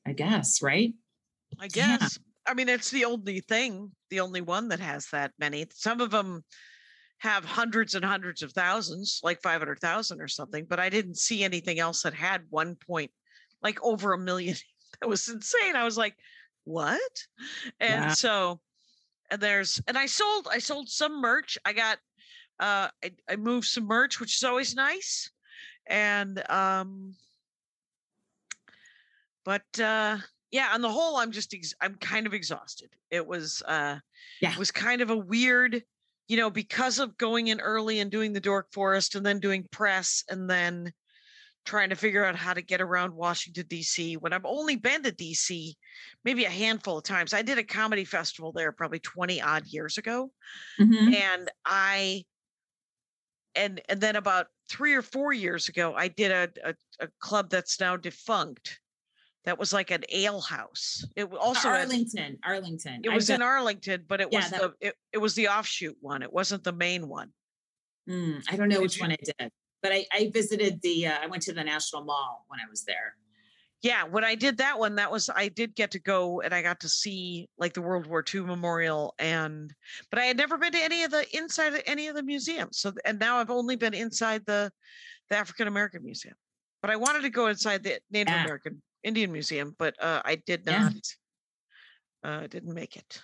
[0.08, 0.94] I guess, right?
[1.60, 1.98] I Yeah.
[1.98, 2.18] guess.
[2.46, 5.66] I mean, it's the only thing, the only one that has that many.
[5.70, 6.44] Some of them
[7.18, 11.78] have hundreds and hundreds of thousands, like 500,000 or something, but I didn't see anything
[11.78, 13.10] else that had one point,
[13.62, 14.56] like over a million.
[15.00, 15.76] that was insane.
[15.76, 16.16] I was like,
[16.64, 17.00] what?
[17.80, 18.12] And Wow.
[18.14, 18.60] so,
[19.30, 21.58] and there's, and I sold, I sold some merch.
[21.66, 21.98] I got,
[22.60, 25.30] uh, I, I moved some merch, which is always nice.
[25.86, 27.14] And, um,
[29.48, 30.18] but, uh,
[30.50, 32.90] yeah, on the whole, I'm just ex- I'm kind of exhausted.
[33.10, 34.00] It was uh
[34.40, 34.52] Yeah.
[34.52, 35.82] it was kind of a weird,
[36.28, 39.66] you know, because of going in early and doing the Dork Forest and then doing
[39.72, 40.92] press and then
[41.64, 44.16] trying to figure out how to get around Washington D.C.
[44.16, 45.76] When I've only been to D.C.
[46.24, 47.34] maybe a handful of times.
[47.34, 50.32] I did a comedy festival there probably 20 odd years ago,
[50.78, 51.14] Mhm.
[51.14, 52.24] and I
[53.54, 57.50] and and then about three or four years ago, I did a a, a club
[57.50, 58.80] that's now defunct.
[59.44, 61.04] That was like an ale house.
[61.16, 63.00] It also had- Arlington, Arlington.
[63.04, 65.96] it was in Arlington, but it Yeah, was that- the it, it was the offshoot
[66.00, 66.22] one.
[66.22, 67.32] It wasn't the main one.
[68.08, 69.50] Mm, I don't know Did which you- one I did,
[69.82, 71.06] but I, I visited the.
[71.06, 73.14] Uh, I went to the National Mall when I was there.
[73.80, 76.62] Yeah, when I did that one, that was I did get to go and I
[76.62, 79.72] got to see like the World War II memorial and
[80.10, 82.78] but I had never been to any of the inside of any of the museums.
[82.80, 84.72] So and now I've only been inside the
[85.30, 86.34] the African American Museum.
[86.82, 88.42] But I wanted to go inside the Native Yeah.
[88.44, 90.78] American Indian Museum, but uh, I did Yeah.
[90.90, 90.94] not.
[92.24, 93.20] Uh, didn't make it.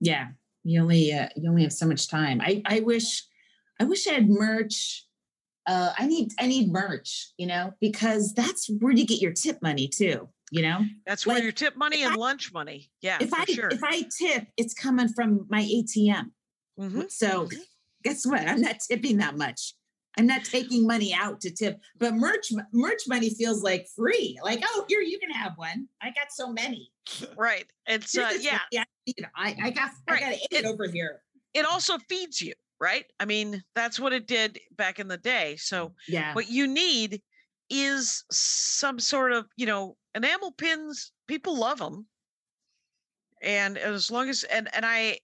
[0.00, 0.28] Yeah,
[0.64, 2.40] you only uh, you only have so much time.
[2.40, 3.22] I I wish
[3.80, 5.06] I wish I had merch.
[5.66, 9.62] Uh, I need I need merch, you know, because that's where you get your tip
[9.62, 10.28] money too.
[10.50, 12.90] You know, That's where Like, your tip money and I- lunch money.
[13.00, 13.68] Yeah, if for I sure.
[13.70, 16.32] if I tip, it's coming from my ATM.
[16.78, 17.10] Mhm.
[17.12, 17.60] So Mhm.
[18.02, 18.40] guess what?
[18.46, 19.74] I'm not tipping that much.
[20.18, 24.38] I'm not taking money out to tip, but merch merch money feels like free.
[24.42, 25.88] Like, oh, here you can have one.
[26.02, 26.90] I got so many.
[27.36, 27.64] Right.
[27.86, 28.52] It's uh, yeah.
[28.52, 28.60] one.
[28.72, 28.84] yeah.
[29.06, 31.22] You know, I I got I got It- over here.
[31.54, 33.06] it also feeds you, right?
[33.20, 35.56] I mean, that's what it did back in the day.
[35.56, 36.34] So Yeah.
[36.34, 37.22] what you need
[37.70, 41.12] is some sort of, you know, enamel pins.
[41.26, 42.06] People love them.
[43.42, 45.18] And as long as and and I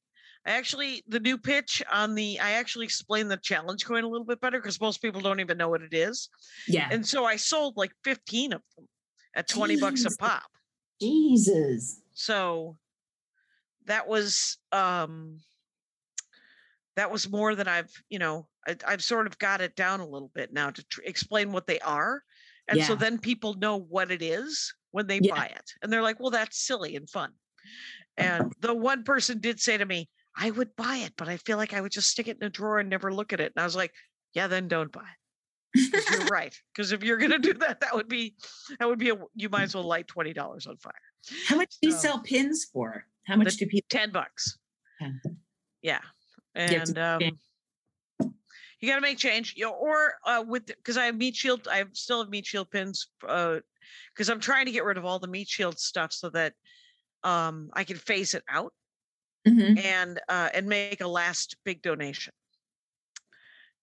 [0.47, 4.25] I actually the new pitch on the I actually explained the challenge coin a little
[4.27, 6.29] bit better because most people don't even know what it is.
[6.67, 6.89] Yeah.
[6.91, 8.89] And so I sold like 15 of them
[9.35, 10.51] at 20 bucks a pop.
[11.01, 12.01] Jesus.
[12.13, 12.77] So
[13.87, 15.39] that was um
[16.97, 20.07] that was more than I've, you know, I, I've sort of got it down a
[20.09, 22.23] little bit now to tr- explain what they are.
[22.67, 25.35] And so then people know what it is when they Yeah.
[25.35, 25.71] buy it.
[25.81, 27.33] And they're like, well, that's silly and fun.
[28.17, 30.09] And the one person did say to me,
[30.41, 32.51] I would buy it, but I feel like I would just stick it in a
[32.51, 33.53] drawer and never look at it.
[33.57, 33.93] And I was like,
[34.35, 35.03] yeah, then don't buy
[35.75, 36.11] it.
[36.13, 36.55] You're right.
[36.73, 38.37] Because if you're gonna do that, that would be
[38.79, 40.93] that would be a you might as well light twenty dollars on fire.
[41.49, 43.05] How much do you So- sell pins for?
[43.27, 43.87] How much do people?
[43.91, 44.57] Ten bucks.
[45.83, 45.99] Yeah.
[46.55, 47.39] to And um change.
[48.81, 49.55] you gotta make change.
[49.57, 52.71] You know, or uh with because I have meat shield, I still have meat shield
[52.71, 53.59] pins uh
[54.15, 56.55] because I'm trying to get rid of all the meat shield stuff so that
[57.25, 58.73] um I can phase it out
[59.49, 59.79] Mhm.
[59.85, 62.33] and uh and make a last big donation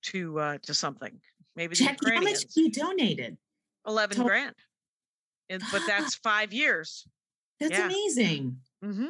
[0.03, 1.21] to uh to something.
[1.55, 3.37] Maybe the how much you donated?
[3.87, 4.55] 11 Tot- grand.
[5.49, 7.07] And, but that's five years.
[7.59, 7.85] That's Yeah.
[7.85, 8.59] amazing.
[8.81, 9.07] hmm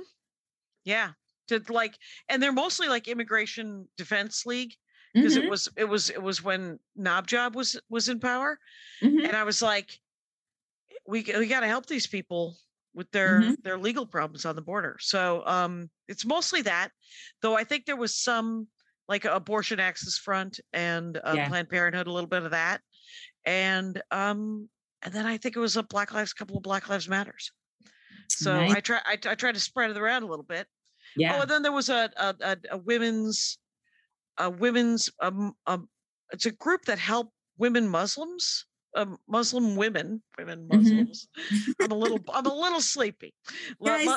[0.85, 1.13] Yeah.
[1.49, 1.97] To like,
[2.29, 4.75] and they're mostly like immigration defense league
[5.13, 8.59] because Mhm, it was, it was, it was when Knobjob was, was in power.
[9.01, 9.25] mhm.
[9.27, 10.01] And I was like,
[11.07, 12.57] we, we got to help these people
[12.95, 13.61] with their, Mhm.
[13.63, 14.97] their legal problems on the border.
[14.99, 16.89] So, um, it's mostly that
[17.41, 17.55] though.
[17.55, 18.67] I think there was some
[19.07, 21.47] like abortion access front and uh, Yeah.
[21.47, 22.81] Planned Parenthood, a little bit of that.
[23.45, 24.69] And, um,
[25.03, 27.51] and then I think it was a Black Lives, couple of Black Lives Matters.
[28.29, 28.75] So Nice.
[28.75, 30.67] I try I, I try to spread it around a little bit.
[31.15, 31.35] Yeah.
[31.37, 33.59] Oh, and then there was a a, a, a women's
[34.37, 35.87] a women's um, um
[36.31, 38.65] it's a group that help women Muslims.
[38.95, 40.77] Um, Muslim women, women Mhm.
[40.77, 41.27] Muslims.
[41.81, 43.33] I'm a little, I'm a little sleepy.
[43.83, 44.07] Guys,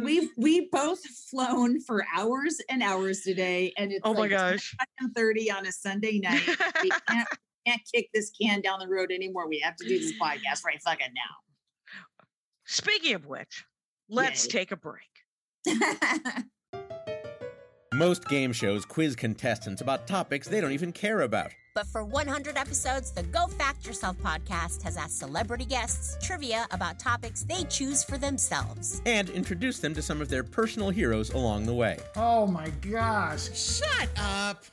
[0.00, 0.98] We've we both
[1.30, 4.74] flown for hours and hours today, and it's oh my like gosh,
[5.14, 6.42] thirty on a Sunday night.
[6.82, 7.28] we can't,
[7.66, 9.48] can't kick this can down the road anymore.
[9.48, 12.02] We have to do this podcast right fucking now.
[12.64, 13.64] Speaking of which,
[14.08, 14.50] let's Yay.
[14.50, 15.02] take a break.
[17.98, 18.06] now.
[18.06, 21.50] Most game shows quiz contestants about topics they don't even care about.
[21.74, 26.98] But for 100 episodes, the Go Fact Yourself podcast has asked celebrity guests trivia about
[26.98, 29.00] topics they choose for themselves.
[29.06, 31.98] And introduced them to some of their personal heroes along the way.
[32.16, 33.48] Oh my gosh.
[33.56, 34.64] Shut up!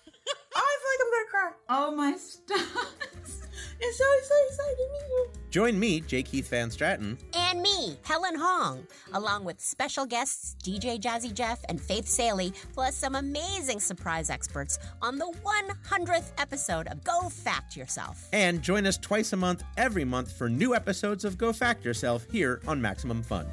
[0.56, 1.52] I feel like I'm gonna cry.
[1.70, 3.42] Oh my stars.
[3.78, 5.28] It's so, so exciting to meet you.
[5.50, 6.24] Join me, J.
[6.24, 11.80] Keith van Straaten, And me, Helen Hong, along with special guests DJ Jazzy Jeff and
[11.80, 18.28] Faith Salie, plus some amazing surprise experts on the 100th episode of Go Fact Yourself.
[18.32, 22.26] and join us twice a month every month for new episodes of Go Fact Yourself
[22.32, 23.46] here on Maximum Fun.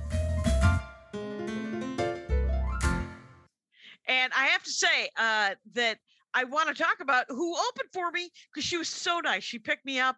[4.09, 5.98] And I have to say uh, that
[6.34, 9.44] I want to talk about who opened for me because she was so nice.
[9.44, 10.16] She picked me up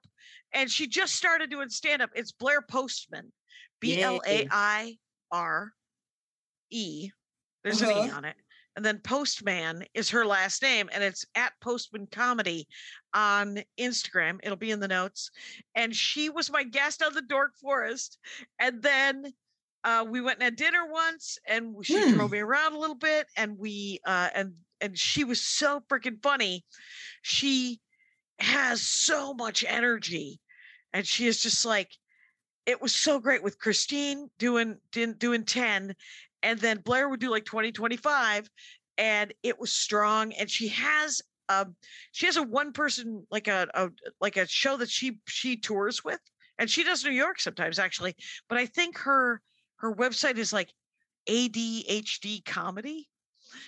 [0.53, 2.11] and she just started doing stand up.
[2.14, 3.33] It's Blaire Postman,
[3.81, 4.98] B L A I
[5.31, 5.72] R
[6.70, 7.11] E.
[7.62, 8.09] There's an E Uh-huh.
[8.09, 8.37] on it.
[8.77, 12.66] And then Postman is her last name, and it's at Postman Comedy
[13.14, 14.40] on Instagram.
[14.42, 15.31] It'll be in the notes.
[15.77, 18.18] And she was my guest on the Dork Forest.
[18.59, 19.33] And then
[19.85, 22.09] uh, we went and had dinner once, and she Hmm.
[22.09, 26.23] drove me around a little bit, and we uh, and and she was so freaking
[26.23, 26.65] funny.
[27.23, 27.81] She
[28.39, 30.41] has so much energy,
[30.93, 31.91] and she is just like,
[32.67, 35.95] it was so great with Christine doing doing, ten,
[36.43, 38.49] and then Blaire would do like 20, 25,
[38.99, 40.33] and it was strong.
[40.33, 41.77] And she has um
[42.13, 46.03] she has a one person like a, a like a show that she she tours
[46.05, 46.21] with,
[46.59, 48.15] and she does New York sometimes actually.
[48.49, 49.41] But I think her
[49.77, 50.73] her website is like
[51.29, 53.09] ADHD comedy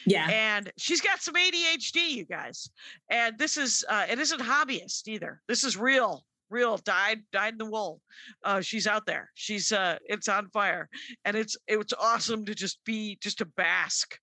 [0.07, 0.29] Yeah.
[0.31, 2.71] and she's got some ADHD, you guys.
[3.11, 5.41] And this is uh it isn't hobbyist either.
[5.49, 8.01] This is real, real dyed dyed in the wool.
[8.45, 9.31] Uh she's out there.
[9.35, 10.89] She's uh it's on fire.
[11.25, 14.19] And it's it's awesome to just be just to bask.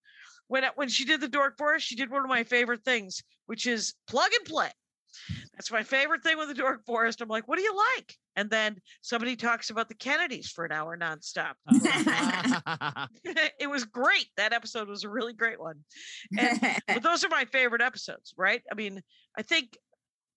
[0.47, 3.65] When when she did the Dork Forest, she did one of my favorite things, which
[3.65, 4.69] is plug and play.
[5.54, 7.21] That's my favorite thing with the Dork Forest.
[7.21, 8.15] I'm like, what do you like?
[8.36, 11.54] And then somebody talks about the Kennedys for an hour nonstop.
[13.60, 14.28] it was great.
[14.38, 15.80] That episode was a really great one.
[16.38, 18.62] And but those are my favorite episodes, right?
[18.71, 19.02] I mean,
[19.38, 19.78] I think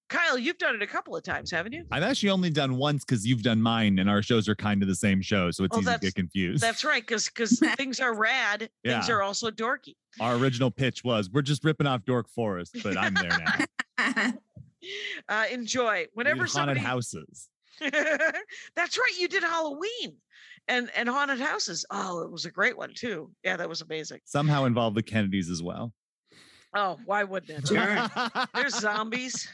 [0.09, 1.85] Kyle, you've done it a couple of times, haven't you?
[1.91, 4.89] I've actually only done once because you've done mine, and our shows are kind of
[4.89, 6.62] the same show, so it's Oh, easy to get confused.
[6.62, 8.93] That's right, because because things are rad, yeah.
[8.93, 9.97] things are also dorky.
[10.20, 13.66] Our original pitch was we're just ripping off Dork Forest, but I'm there
[13.99, 14.33] now.
[15.28, 16.80] Uh, enjoy whenever haunted somebody.
[16.80, 17.49] houses.
[17.80, 20.16] That's right, you did Halloween
[20.68, 21.84] and and haunted houses.
[21.91, 23.30] Oh, it was a great one too.
[23.43, 24.20] Yeah, that was amazing.
[24.24, 25.93] Somehow involved the Kennedys as well.
[26.74, 28.49] Oh, why wouldn't it?
[28.55, 29.49] There's zombies,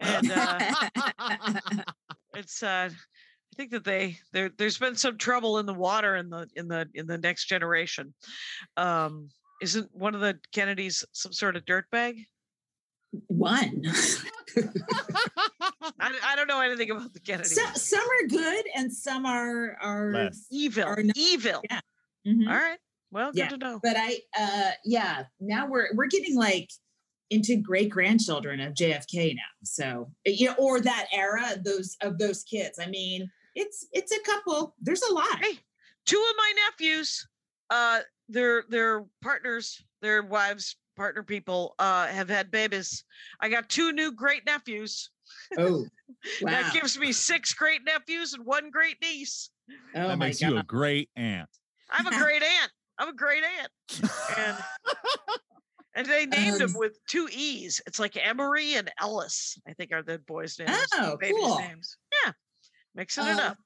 [0.00, 0.74] and uh,
[2.34, 6.30] it's uh i think that they there there's been some trouble in the water in
[6.30, 8.14] the in the in the next generation
[8.78, 9.28] um
[9.62, 12.26] isn't one of the Kennedys some sort of dirtbag?
[13.28, 13.82] One.
[16.00, 17.54] I, I don't know anything about the Kennedys.
[17.54, 20.46] some, some are good and some are are Less.
[20.50, 21.62] evil, are not- evil.
[21.70, 21.80] Yeah.
[22.26, 22.48] Mhm.
[22.48, 22.78] All right.
[23.10, 23.80] Well, good Yeah, to know.
[23.82, 26.70] But I uh yeah, now we're we're getting like
[27.30, 29.42] into great grandchildren of JFK now.
[29.64, 32.78] So you know, or that era, those of those kids.
[32.78, 34.74] I mean, it's it's a couple.
[34.80, 35.38] There's a lot.
[35.42, 35.58] Hey,
[36.06, 37.26] two of my nephews,
[37.70, 43.04] uh, their their partners, their wives, partner people, uh, have had babies.
[43.40, 45.10] I got two new great nephews.
[45.58, 45.86] Oh,
[46.42, 46.50] wow.
[46.50, 49.50] That gives me six great nephews and one great niece.
[49.94, 50.50] oh that my makes god.
[50.50, 51.48] you a great aunt.
[51.90, 52.70] I'm a great aunt.
[52.98, 54.12] I'm a great aunt.
[54.38, 54.56] And
[55.94, 57.80] and they named them Um, with two E's.
[57.86, 60.76] It's like Emery and Ellis, I think are the boys' names.
[60.94, 61.58] Oh, babies' cool.
[61.58, 61.96] names.
[62.24, 62.32] Yeah.
[62.94, 63.58] Mixing it Uh, up.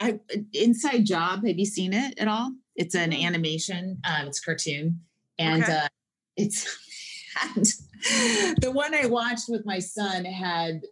[0.00, 0.20] I
[0.52, 1.46] Inside Job.
[1.46, 2.52] Have you seen it at all?
[2.76, 3.98] It's an animation.
[4.04, 5.00] Um, it's a cartoon,
[5.38, 5.72] and Okay.
[5.72, 5.88] uh,
[6.36, 6.66] it's
[8.60, 10.82] the one I watched with my son had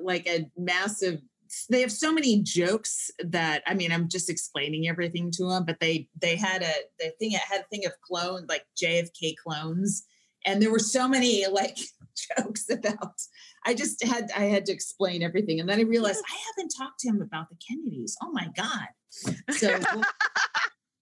[0.00, 1.20] like a massive.
[1.70, 5.80] They have so many jokes that I mean, I'm just explaining everything to him, but
[5.80, 10.04] they they had a the thing it had a thing of clone like JFK clones,
[10.44, 11.78] and there were so many like
[12.38, 13.14] jokes about
[13.64, 17.00] I just had I had to explain everything, and then I realized I haven't talked
[17.00, 18.16] to him about the Kennedys.
[18.22, 18.88] Oh my god!
[19.50, 19.78] So,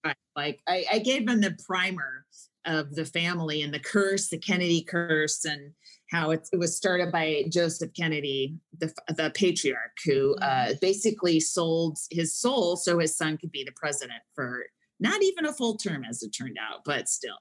[0.35, 2.24] like, I, I gave him the primer
[2.65, 5.71] of the family and the curse, the Kennedy curse, and
[6.11, 11.97] how it, it was started by Joseph Kennedy, the the patriarch, who uh, basically sold
[12.11, 14.65] his soul so his son could be the president for
[14.99, 17.37] not even a full term, as it turned out, but still.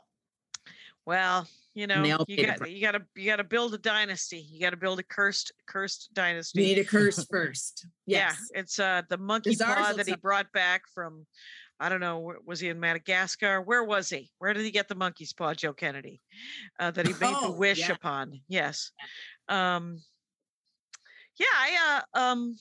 [1.07, 4.39] Well, you know, you got you got to you got to build a dynasty.
[4.39, 6.63] You got to build a cursed cursed You dynasty.
[6.63, 7.87] need a curse first.
[8.07, 8.39] Yes.
[8.55, 11.27] Yeah, it's uh the monkey paw that he brought back from
[11.81, 13.61] I don't know, was he in Madagascar?
[13.61, 14.31] Where was he?
[14.39, 16.21] Where did he get the monkey's paw, Joe Kennedy?
[16.79, 17.93] Uh, that he made the Oh, wish yeah.
[17.93, 18.41] upon.
[18.49, 18.93] Yes.
[19.49, 20.01] Um
[21.37, 22.57] yeah, I uh um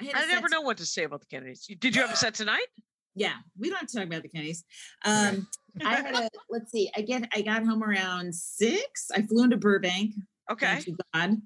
[0.00, 1.66] I set never know what to say about the Kennedys.
[1.80, 2.66] Did you have a set tonight?
[3.14, 4.64] yeah we don't have to talk about the kennedys
[5.04, 5.44] um
[5.84, 9.56] i had a let's see i get i got home around six i flew into
[9.56, 10.14] burbank
[10.52, 10.80] Okay.
[11.14, 11.36] god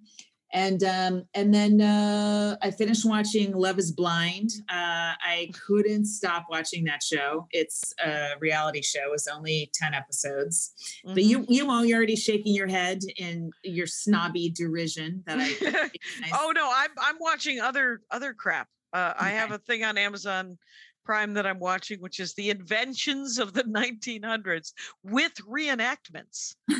[0.52, 4.50] and um and then uh i finished watching love is blind.
[4.68, 7.46] Uh i couldn't stop watching that show.
[7.50, 9.12] It's a reality show.
[9.14, 10.72] It's only 10 episodes.
[11.04, 11.28] But Mhm.
[11.28, 15.48] you you won't you're already shaking your head in your snobby derision that i
[16.32, 18.68] oh no, I'm I'm watching other other crap.
[18.92, 20.58] Uh, I have a thing on Amazon
[21.04, 24.72] Prime that I'm watching, which is the inventions of the 1900s
[25.02, 26.54] with reenactments.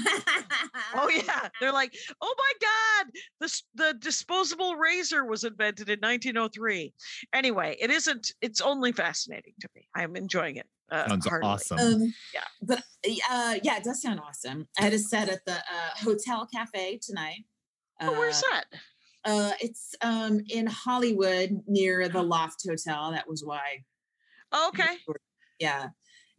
[0.95, 2.92] Oh yeah, they're like, oh my god,
[3.41, 6.93] the the disposable razor was invented in 1903.
[7.33, 8.33] Anyway, it isn't.
[8.41, 9.89] It's only fascinating to me.
[9.95, 10.67] I'm enjoying it.
[10.91, 11.53] Uh, Sounds heartily.
[11.53, 11.79] awesome.
[11.79, 12.45] Um, Yeah.
[12.61, 12.83] But
[13.31, 14.69] uh, yeah, it does sound awesome.
[14.79, 17.45] I had a set at the uh, Hotel Cafe tonight.
[18.01, 18.65] Oh, where's Uh, that?
[19.25, 23.13] Uh, it's um, in Hollywood near the Aloft Hotel.
[23.13, 23.85] That was why.
[24.51, 24.99] Oh, okay.
[25.59, 25.89] Yeah.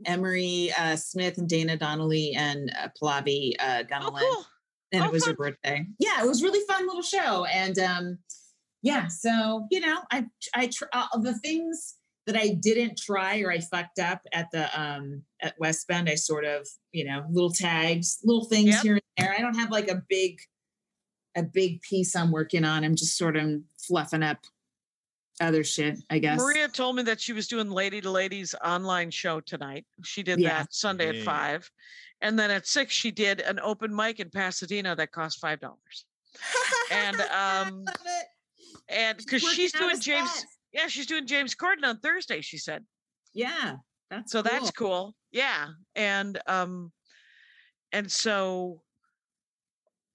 [0.06, 4.46] Emery uh, Smith and Dana Donnelly and uh, Pallavi uh, Oh, cool.
[4.94, 5.86] And Oh, it was her birthday.
[6.00, 7.46] Yeah, it was really fun little show.
[7.46, 8.20] And um,
[8.84, 10.26] yeah, so you know, I
[10.56, 11.96] I tr- uh, the things
[12.28, 16.16] that I didn't try or I fucked up at the um at West Bend, I
[16.16, 18.84] sort of you know little tags, little things Yep.
[18.84, 19.34] here and there.
[19.38, 20.38] I don't have like a big
[21.36, 22.84] a big piece I'm working on.
[22.84, 24.38] I'm just sort of fluffing up
[25.42, 26.40] other shit, I guess.
[26.40, 29.84] Maria told me that she was doing Lady to Ladies online show tonight.
[30.04, 30.60] She did Yeah.
[30.60, 31.70] that Sunday at five.
[32.24, 36.06] And then at six, she did an open mic in Pasadena that cost five dollars.
[36.90, 37.86] And um
[38.88, 42.84] and because she's doing James, yeah, she's doing James Corden on Thursday, she said.
[43.34, 43.76] Yeah,
[44.10, 44.88] that's So that's cool.
[44.90, 45.16] cool.
[45.32, 45.68] Yeah.
[45.96, 46.92] And um
[47.92, 48.82] and so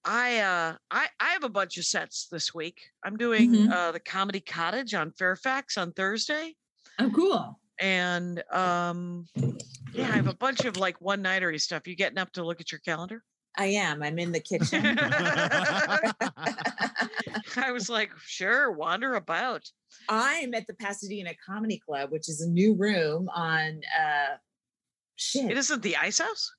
[0.03, 2.81] I uh I I have a bunch of sets this week.
[3.03, 3.71] I'm doing Mhm.
[3.71, 6.55] uh the Comedy Cottage on Fairfax on Thursday.
[6.97, 7.59] Oh, cool.
[7.79, 9.27] and um
[9.93, 12.61] yeah i have a bunch of like one nightery stuff you getting up to look
[12.61, 13.23] at your calendar
[13.57, 14.03] I am.
[14.03, 14.79] I'm in the kitchen.
[17.57, 19.69] i was like sure wander about
[20.07, 24.35] I'm at the Pasadena Comedy Club, which is a new room on uh
[25.15, 25.49] shit.
[25.51, 26.53] it isn't the ice house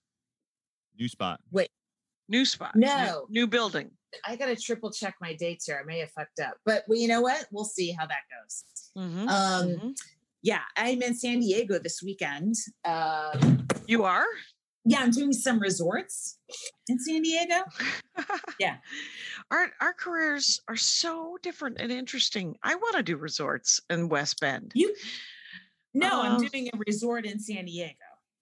[0.98, 1.40] New spot.
[1.52, 1.70] Wait.
[2.28, 3.26] New spot No.
[3.30, 3.90] new, building
[4.26, 5.80] I gotta triple check my dates here.
[5.82, 7.46] I may have fucked up, but well, you know what?
[7.52, 8.64] We'll see how that goes.
[8.98, 9.94] Mhm, Um, mhm.
[10.42, 12.54] Yeah, I'm in San Diego this weekend.
[12.84, 14.24] Um, you are
[14.86, 16.38] yeah, I'm doing some resorts
[16.88, 17.64] in San Diego.
[18.58, 18.76] Yeah.
[19.50, 24.38] our our careers are so different and interesting i want to do resorts in west
[24.40, 24.94] bend You
[25.94, 27.94] no, I'm Uh, doing a resort in San Diego.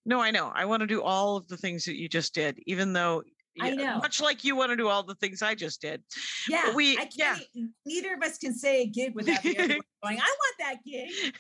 [0.05, 0.51] No, I know.
[0.55, 3.23] I want to do all of the things that you just did, even though
[3.61, 3.99] I know.
[3.99, 6.03] much like you want to do all the things I just did.
[6.49, 7.37] Yeah, we- I yeah.
[7.55, 7.71] can't.
[7.87, 10.19] Neither of us can say a gig without the other going.
[10.19, 11.35] I want that gig.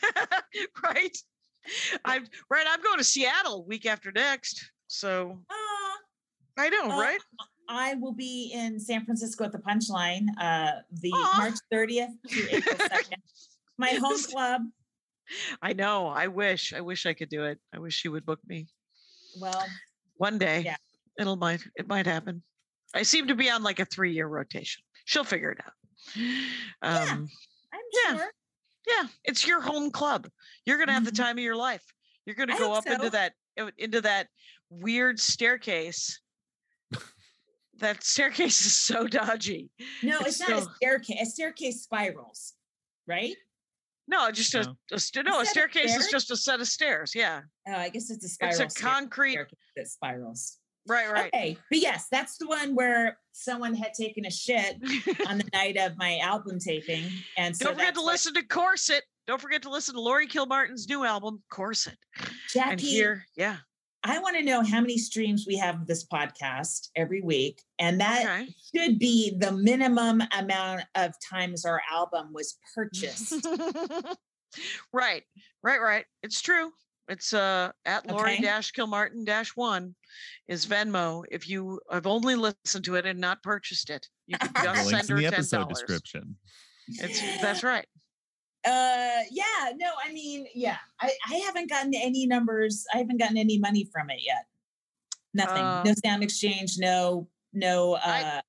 [0.84, 1.16] right.
[2.04, 2.66] I'm right.
[2.68, 4.70] I'm going to Seattle week after next.
[4.86, 5.96] So Ah,
[6.56, 7.20] I know, Uh, right?
[7.68, 11.10] I will be in San Francisco at the Punchline, uh, the.
[11.10, 13.14] March 30th to April 2nd.
[13.78, 14.62] My home club.
[15.60, 16.06] I know.
[16.08, 16.72] I wish.
[16.72, 17.58] I wish I could do it.
[17.74, 18.66] I wish you would book me
[19.38, 19.62] Well,
[20.16, 20.62] one day.
[20.64, 20.76] Yeah.
[21.18, 22.42] It'll might it might happen.
[22.94, 24.82] I seem to be on like a three year rotation.
[25.04, 25.72] She'll figure it out.
[26.82, 27.28] Um,
[27.72, 28.16] I'm Yeah.
[28.16, 28.32] sure.
[28.86, 30.28] yeah, it's your home club.
[30.64, 31.16] You're gonna have the Mhm.
[31.16, 31.84] time of your life.
[32.24, 34.28] You're gonna I go hope up into that uh, into that
[34.70, 36.20] weird staircase.
[37.78, 39.70] that staircase is so dodgy.
[40.02, 41.20] No, It's it's, not a staircase.
[41.20, 42.54] A staircase spirals,
[43.06, 43.36] right?
[44.08, 44.76] No, just a, No.
[44.92, 47.14] a sta- no, a set of staircase is just a set of stairs.
[47.14, 48.60] Yeah, Oh, I guess it's a spiral.
[48.62, 49.32] it's a concrete.
[49.32, 50.57] staircase that spirals.
[50.88, 51.26] Right, right.
[51.34, 54.76] Okay, but yes, that's the one where someone had taken a shit
[55.28, 57.04] on the night of my album taping,
[57.36, 59.02] and so Don't forget to listen to Corset.
[59.26, 61.96] Don't forget to listen to Laurie Kilmartin's new album, Corset.
[62.58, 63.56] And here, yeah.
[64.04, 68.22] I want to know how many streams we have this podcast every week, and that
[68.24, 68.48] Okay.
[68.74, 73.46] should be the minimum amount of times our album was purchased.
[74.92, 75.24] right,
[75.62, 76.04] right, right.
[76.22, 76.70] It's true.
[77.08, 78.42] It's uh at Laurie Okay.
[78.42, 79.94] dash Kilmartin dash one
[80.46, 81.24] is Venmo.
[81.30, 85.06] If you have only listened to it and not purchased it, you can just links
[85.06, 86.36] send in the ten episode description.
[86.88, 87.86] It's that's right.
[88.66, 92.84] uh, yeah, no, I mean, yeah, I, I haven't gotten any numbers.
[92.92, 94.44] I haven't gotten any money from it yet.
[95.34, 95.64] Nothing.
[95.64, 96.76] Uh, no sound exchange.
[96.78, 97.94] No, no.
[97.94, 98.40] Uh, I-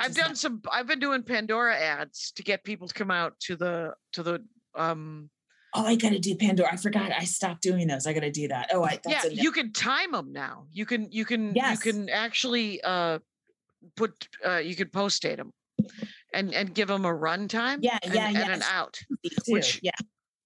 [0.00, 0.62] I've done some.
[0.72, 4.42] I've been doing Pandora ads to get people to come out to the to the
[4.74, 5.28] um
[5.74, 6.72] Oh, I gotta do Pandora.
[6.72, 7.12] I forgot.
[7.12, 8.06] I stopped doing those.
[8.06, 8.70] I gotta do that.
[8.72, 11.84] Oh, I that's yeah you can time them now you can you can Yes.
[11.84, 13.18] you can actually uh
[13.96, 15.52] put uh you could post date them
[16.34, 18.98] and and give them a run time Yeah, and, yeah, and yeah, an out
[19.48, 19.90] which- yeah.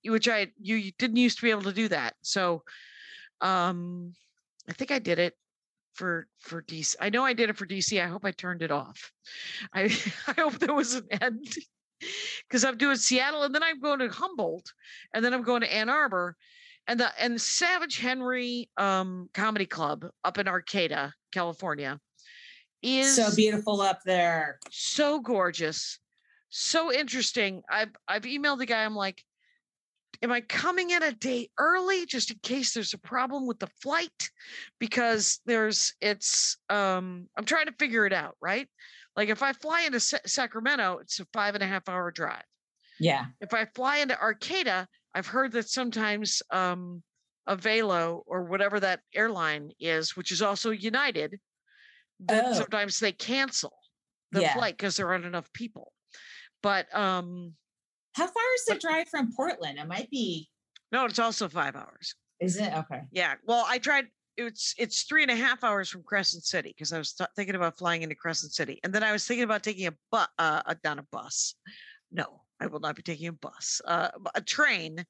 [0.07, 2.62] which i you, you didn't used to be able to do that so
[3.43, 4.12] um
[4.68, 5.35] i think i did it
[5.95, 8.70] for for dc i know i did it for dc i hope i turned it
[8.70, 9.12] off
[9.74, 9.83] i
[10.29, 11.55] i hope there was an end
[12.49, 14.73] because i'm doing seattle and then i'm going to humboldt
[15.15, 16.37] and then i'm going to ann arbor
[16.87, 21.99] and the and savage henry um comedy club up in arcata california
[22.83, 24.59] is So beautiful up there.
[24.71, 25.99] so gorgeous,
[26.49, 27.63] so interesting.
[27.71, 28.85] I've I've emailed the guy.
[28.85, 29.23] I'm like,
[30.23, 33.69] am I coming in a day early just in case there's a problem with the
[33.83, 34.31] flight?
[34.79, 38.69] Because there's it's um I'm trying to figure it out, right?
[39.17, 42.43] Like if I fly into Sa- Sacramento, it's a five and a half hour drive.
[43.01, 43.27] Yeah.
[43.41, 47.03] If I fly into Arcata, I've heard that sometimes um
[47.49, 51.39] Avelo or whatever that airline is, which is also United,
[52.21, 52.53] that Oh.
[52.55, 53.73] sometimes they cancel
[54.33, 54.55] the Yeah.
[54.55, 55.93] flight because there aren't enough people.
[56.62, 57.55] But um
[58.14, 59.79] How far is the drive from Portland?
[59.79, 60.51] It might be.
[60.93, 62.14] no, it's also five hours.
[62.41, 63.03] Is it okay?
[63.12, 63.35] Yeah.
[63.45, 64.07] Well, I tried.
[64.37, 67.55] It's it's three and a half hours from Crescent City because I was th- thinking
[67.55, 70.62] about flying into Crescent City, and then I was thinking about taking a bus, uh,
[70.66, 71.55] a, not a bus.
[72.12, 73.80] No, I will not be taking a bus.
[73.84, 75.05] Uh, a train,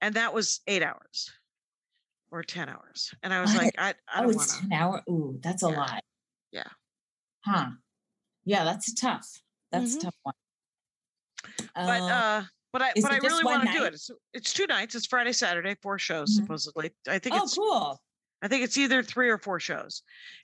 [0.00, 1.30] and that was eight hours
[2.32, 3.62] or ten hours, and I was What?
[3.64, 5.02] like, I, I Oh, don't it's want ten hour.
[5.08, 5.76] Ooh, that's a Yeah.
[5.76, 6.04] lot.
[6.50, 6.70] Yeah.
[7.44, 7.70] Huh.
[8.44, 9.40] Yeah, that's tough.
[9.70, 9.98] That's Mhm.
[9.98, 10.34] a tough one.
[11.74, 13.94] But Uh, uh, but I is but I really want to do it.
[13.94, 14.94] It's it's two nights.
[14.96, 16.42] It's Friday, Saturday, four shows Mhm.
[16.42, 16.90] supposedly.
[17.06, 18.00] I think oh, it's cool.
[18.42, 20.02] I think it's either three or four shows.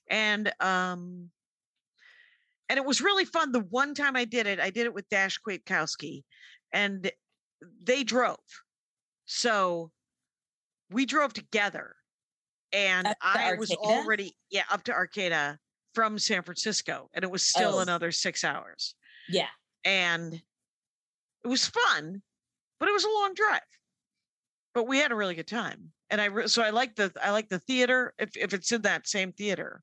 [0.08, 1.30] And um
[2.68, 3.52] and it was really fun.
[3.52, 6.24] The one time I did it, I did it with Dash Kwiatkowski
[6.72, 7.10] and
[7.82, 8.38] they drove.
[9.26, 9.90] So
[10.90, 11.96] we drove together
[12.72, 15.58] and Up I was already yeah, up to Arcata
[15.94, 17.80] from San Francisco and it was still Oh.
[17.80, 18.94] another 6 hours.
[19.28, 19.48] Yeah.
[19.84, 22.22] And it was fun,
[22.80, 23.60] but it was a long drive.
[24.74, 27.32] But we had a really good time, and I re- so I like the I
[27.32, 29.82] like the theater if if it's in that same theater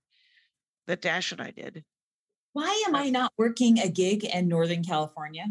[0.88, 1.84] that Dash and I did.
[2.54, 5.46] Why am I not working a gig in Northern California?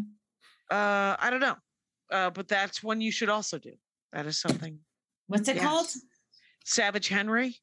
[0.71, 1.55] Uh, I don't know,
[2.11, 3.73] uh, but that's one you should also do.
[4.11, 4.79] That is something.
[5.27, 5.65] What's it Yeah.
[5.67, 5.87] called?
[6.65, 7.57] Savage Henry,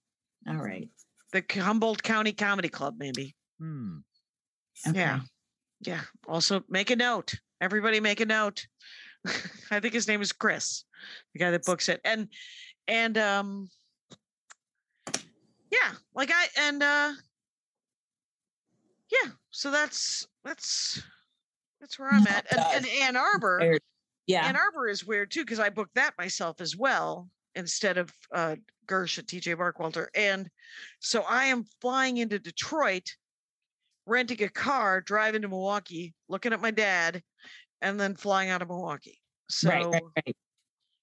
[0.47, 0.89] All right.
[1.33, 3.35] the Humboldt County Comedy Club, maybe.
[3.59, 3.99] Hmm.
[4.95, 5.21] Yeah.
[5.81, 6.03] Yeah.
[6.29, 7.35] Also, make a note.
[7.61, 8.67] Everybody, make a note.
[9.71, 10.85] I think his name is Chris,
[11.33, 12.29] the guy that books it, and
[12.89, 13.69] and um,
[15.71, 17.13] yeah, like I and uh,
[19.13, 19.31] yeah.
[19.51, 21.03] So that's that's
[21.81, 22.47] that's where I'm at.
[22.51, 23.79] And, and Ann Arbor,
[24.27, 24.47] Yeah.
[24.47, 28.57] Ann Arbor is weird too because I booked that myself as well instead of uh,
[28.87, 30.07] Gersh at TJ Markwalter.
[30.15, 30.49] And
[31.01, 33.15] so I am flying into Detroit,
[34.07, 37.23] renting a car, driving to Milwaukee, looking at my dad,
[37.81, 39.21] and then flying out of Milwaukee.
[39.51, 40.37] So, right, right, right.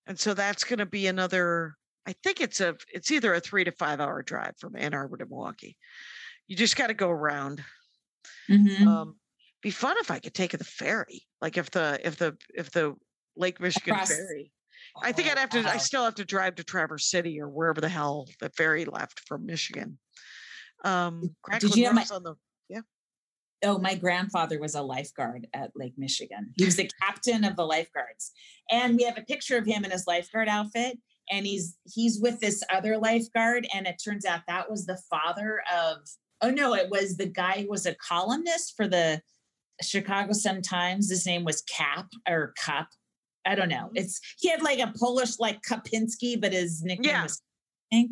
[0.08, 1.76] And so that's going to be another.
[2.08, 5.18] I think it's a it's either a three to five hour drive from Ann Arbor
[5.18, 5.78] to Milwaukee.
[6.48, 7.64] You just got to go around.
[8.50, 8.86] Mhm.
[8.86, 9.16] Um,
[9.62, 12.96] be fun if I could take the ferry, like if the if the if the
[13.36, 14.52] Lake Michigan Across- ferry.
[15.02, 15.60] I think I'd Oh, have to.
[15.68, 19.22] I still have to drive to Traverse City or wherever the hell the ferry left
[19.28, 19.98] from Michigan.
[20.86, 22.36] Um, Did you know my- on the
[23.66, 26.54] Oh, my grandfather was a lifeguard at Lake Michigan.
[26.58, 28.32] He was the captain of the lifeguards.
[28.70, 30.98] And we have a picture of him in his lifeguard outfit.
[31.32, 33.68] And he's he's with this other lifeguard.
[33.74, 35.98] And it turns out that was the father of
[36.42, 39.22] oh no, it was the guy who was a columnist for the
[39.82, 41.10] Chicago Sun Times.
[41.10, 42.88] His name was Cap or Cup.
[43.46, 43.88] I don't know.
[43.88, 43.98] Mm-hmm.
[43.98, 47.24] It's he had like a Polish like Kapinski, but his nickname Yeah.
[47.24, 47.42] was
[47.92, 48.12] I think.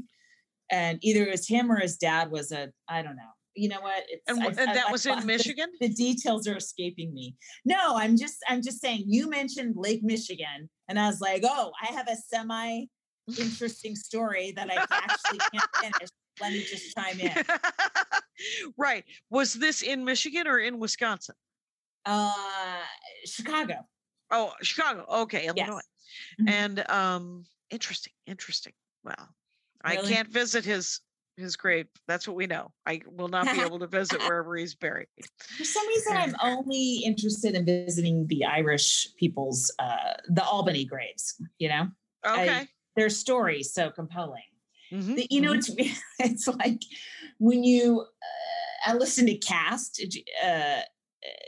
[0.71, 3.33] And either it was him or his dad was a I don't know.
[3.55, 4.03] You know what?
[4.09, 5.67] It's and, I- and I- that I was in Michigan.
[5.79, 7.35] the details are escaping me.
[7.65, 11.71] No, I'm just I'm just saying you mentioned Lake Michigan and I was like, "Oh,
[11.81, 12.85] I have a semi
[13.37, 16.09] interesting story that I actually can't finish.
[16.41, 17.31] Let me just chime in."
[18.77, 19.03] right.
[19.29, 21.35] Was this in Michigan or in Wisconsin?
[22.05, 22.33] Uh
[23.25, 23.75] Chicago.
[24.31, 25.05] Oh, Chicago.
[25.23, 25.55] Okay, Yes.
[25.57, 25.81] Illinois.
[26.41, 26.49] Mhm.
[26.49, 28.73] And um, interesting, interesting.
[29.03, 29.29] Well,
[29.83, 30.99] I can't visit his
[31.38, 31.88] his grave.
[32.07, 32.71] That's what we know.
[32.86, 35.07] I will not be able to visit wherever he's buried.
[35.57, 41.41] For some reason I'm only interested in visiting the Irish people's uh the Albany graves,
[41.59, 41.88] you know?
[42.23, 42.67] I- Okay.
[42.95, 44.43] Their story's so compelling.
[44.91, 45.57] Mhm, The- you know, mhm.
[45.57, 46.81] it's it's like
[47.39, 50.05] when you uh, I listened to Caste,
[50.43, 50.81] uh, uh,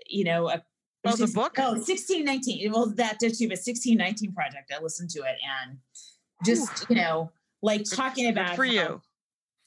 [0.07, 0.63] you know, a,
[1.07, 1.53] Oh, the book?
[1.59, 2.71] Oh, 1619.
[2.71, 4.73] Well, that did too, but 1619 project.
[4.75, 5.77] I listened to it and
[6.43, 7.31] just, you know,
[7.61, 9.01] like talking Good about for how you.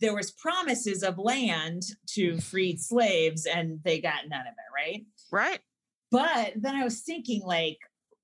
[0.00, 5.04] There was promises of land to freed slaves and they got none of it, right?
[5.30, 5.60] Right.
[6.10, 7.78] But then I was thinking, like,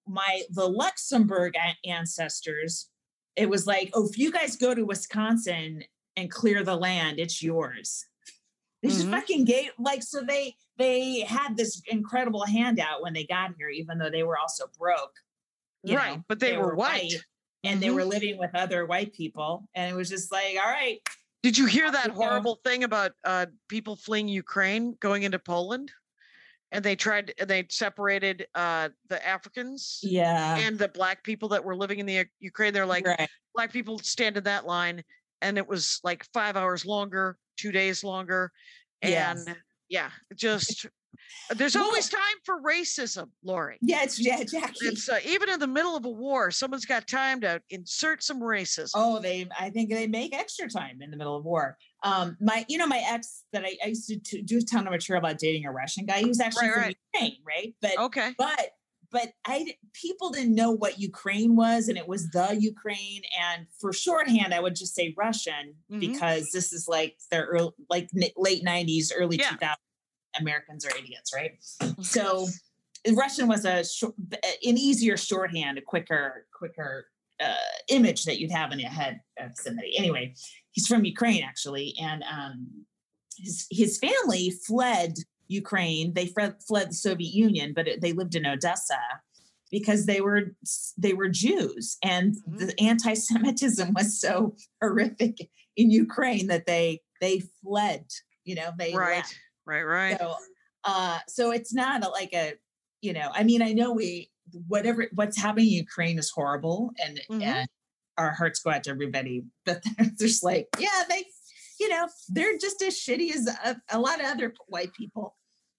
[0.06, 1.54] my the Luxembourg
[1.84, 2.90] ancestors,
[3.36, 5.82] it was like, oh, if you guys go to Wisconsin
[6.16, 8.06] and clear the land, it's yours.
[8.82, 9.10] They just Mhm.
[9.12, 13.98] fucking gave like so they they had this incredible handout when they got here, even
[13.98, 15.14] though they were also broke.
[15.86, 17.12] you Right, know, but they were white.
[17.62, 17.94] and they Mhm.
[17.94, 19.68] were living with other white people.
[19.74, 20.98] And it was just like, all right,
[21.44, 25.92] Did you hear that horrible thing about uh, people fleeing Ukraine going into Poland?
[26.72, 30.56] And they tried, and they separated uh, the Africans yeah.
[30.56, 32.72] and the black people that were living in the Ukraine.
[32.72, 33.28] They're like, right.
[33.54, 35.04] black people stand in that line,
[35.42, 38.50] and it was like five hours longer, two days longer,
[39.02, 39.56] and Yes.
[39.90, 40.86] yeah, just
[41.56, 43.78] there's always time for racism, Laurie.
[43.80, 44.86] Yeah, it's yeah, Jackie.
[44.86, 48.40] It's uh, even in the middle of a war, someone's got time to insert some
[48.40, 48.90] racism.
[48.94, 51.76] Oh, they I think they make extra time in the middle of war.
[52.02, 54.92] Um, my you know, my ex that I, I used to, do a ton of
[54.92, 56.18] material about dating a Russian guy.
[56.20, 56.96] He was actually Right, from right.
[57.14, 57.74] Ukraine, right?
[57.80, 58.70] But okay, but
[59.10, 63.22] but I people didn't know what Ukraine was, and it was the Ukraine.
[63.40, 66.00] And for shorthand, I would just say Russian Mhm.
[66.00, 69.50] because this is like the early, like late '90s, early Yeah.
[69.50, 69.76] 2000s.
[70.38, 71.52] Americans are idiots, right?
[72.02, 72.48] So
[73.12, 77.06] Russian was a short, an easier shorthand, a quicker, quicker
[77.40, 77.54] uh,
[77.88, 79.96] image that you'd have in your head of somebody.
[79.98, 80.34] Anyway,
[80.70, 82.86] he's from Ukraine actually, and um,
[83.36, 85.14] his his family fled
[85.48, 86.14] Ukraine.
[86.14, 88.98] They fled, fled the Soviet Union, but it, they lived in Odessa
[89.70, 90.54] because they were
[90.96, 92.58] they were Jews, and Mhm.
[92.68, 98.06] the anti-Semitism was so horrific in Ukraine that they they fled.
[98.44, 99.34] You know, they right, left.
[99.66, 100.18] Right, right.
[100.18, 100.34] So,
[100.84, 102.54] uh, so it's not a, like a,
[103.00, 104.30] you know, I mean, I know we,
[104.68, 107.42] whatever, what's happening in Ukraine is horrible and, Mhm.
[107.42, 107.68] and
[108.18, 111.24] our hearts go out to everybody, but they're just like, yeah, they,
[111.80, 115.36] you know, they're just as shitty as a, a lot of other white people.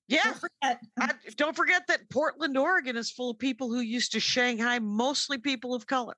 [0.08, 0.24] Yeah.
[0.24, 0.80] Don't forget.
[1.00, 5.38] I, don't forget that Portland, Oregon is full of people who used to Shanghai, mostly
[5.40, 6.16] people of color.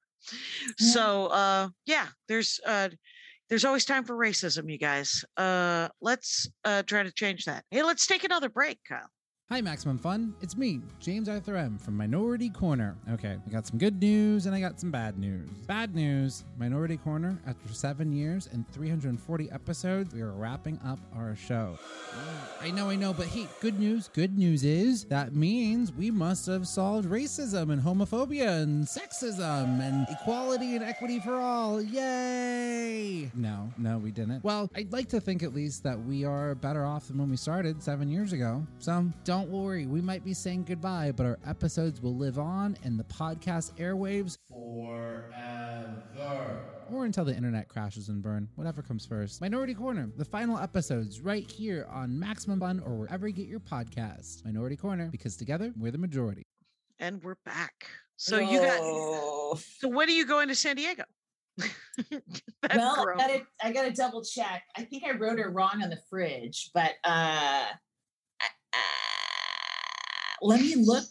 [0.80, 0.92] Yeah.
[0.92, 2.90] So uh yeah, there's uh
[3.50, 5.24] there's always time for racism, you guys.
[5.38, 7.64] Uh let's uh try to change that.
[7.72, 9.10] Hey, let's take another break, Kyle.
[9.50, 10.34] Hi, Maximum Fun.
[10.42, 11.78] It's me, James Arthur M.
[11.78, 12.96] from Minority Korner.
[13.14, 15.48] Okay, I got some good news and I got some bad news.
[15.68, 21.34] Bad news Minority Korner, after seven years and 340 episodes, we are wrapping up our
[21.38, 21.80] show.
[22.14, 24.10] Mm, I know, I know, but hey, good news.
[24.10, 30.08] Good news is that means we must have solved racism and homophobia and sexism and
[30.10, 31.82] equality and equity for all.
[31.82, 33.32] Yay!
[33.34, 34.44] No, no, we didn't.
[34.44, 37.38] Well, I'd like to think at least that we are better off than when we
[37.38, 38.68] started seven years ago.
[38.80, 42.76] So don't don't worry, we might be saying goodbye, but our episodes will live on
[42.84, 45.30] in the podcast airwaves forever.
[46.92, 49.40] Or until the internet crashes and burn, whatever comes first.
[49.40, 53.60] Minority Korner, the final episodes right here on Maximum Fun or wherever you get your
[53.60, 54.44] podcasts.
[54.44, 56.48] Minority Korner, because together we're the majority.
[56.98, 57.86] And we're back.
[58.16, 58.80] So you got.
[58.82, 59.60] Oh.
[59.78, 61.04] So when are you going to San Diego?
[62.76, 63.16] Well, girl.
[63.18, 64.64] I gotta, I gotta double check.
[64.76, 67.66] I think I wrote it wrong on the fridge, but uh,
[68.74, 69.07] uh
[70.42, 71.08] let me look.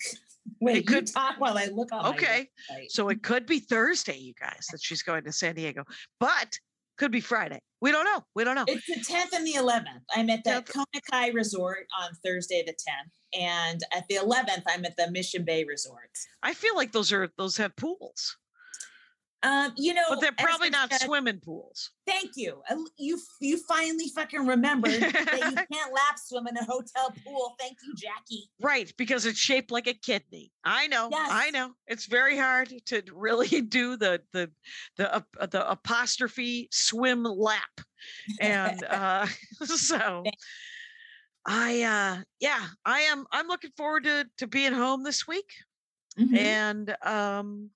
[0.60, 2.06] Wait, It could- talk while I look on.
[2.14, 2.48] Okay.
[2.88, 5.84] So it could be Thursday, you guys, that she's going to San Diego,
[6.20, 6.58] but
[6.98, 7.60] could be Friday.
[7.82, 8.24] We don't know.
[8.34, 8.64] We don't know.
[8.66, 10.02] It's the 10th and the 11th.
[10.14, 10.72] I'm at the 10th.
[10.72, 15.44] Kona Kai Resort on Thursday the 10th, and at the 11th, I'm at the Mission
[15.44, 16.10] Bay Resort.
[16.42, 18.38] I feel like those are those have pools,
[19.46, 21.90] Um, you know, but they're probably not said- swimming pools.
[22.06, 22.62] Thank you.
[22.68, 27.54] Uh, You you finally fucking remembered that you can't lap swim in a hotel pool.
[27.58, 28.48] Thank you, Jackie.
[28.60, 30.52] Right, because it's shaped like a kidney.
[30.64, 31.08] I know.
[31.12, 31.72] I know.
[31.86, 34.50] It's very hard to really do the the
[34.96, 37.80] the ap- the apostrophe swim lap.
[38.40, 39.26] And uh
[39.64, 40.24] so
[41.46, 45.50] I uh yeah, I am I'm looking forward to to being home this week
[46.18, 46.38] Mhm.
[46.38, 47.70] and um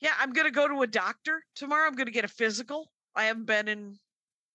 [0.00, 1.86] yeah, I'm going to go to a doctor tomorrow.
[1.86, 2.90] I'm going to get a physical.
[3.14, 3.98] I haven't been in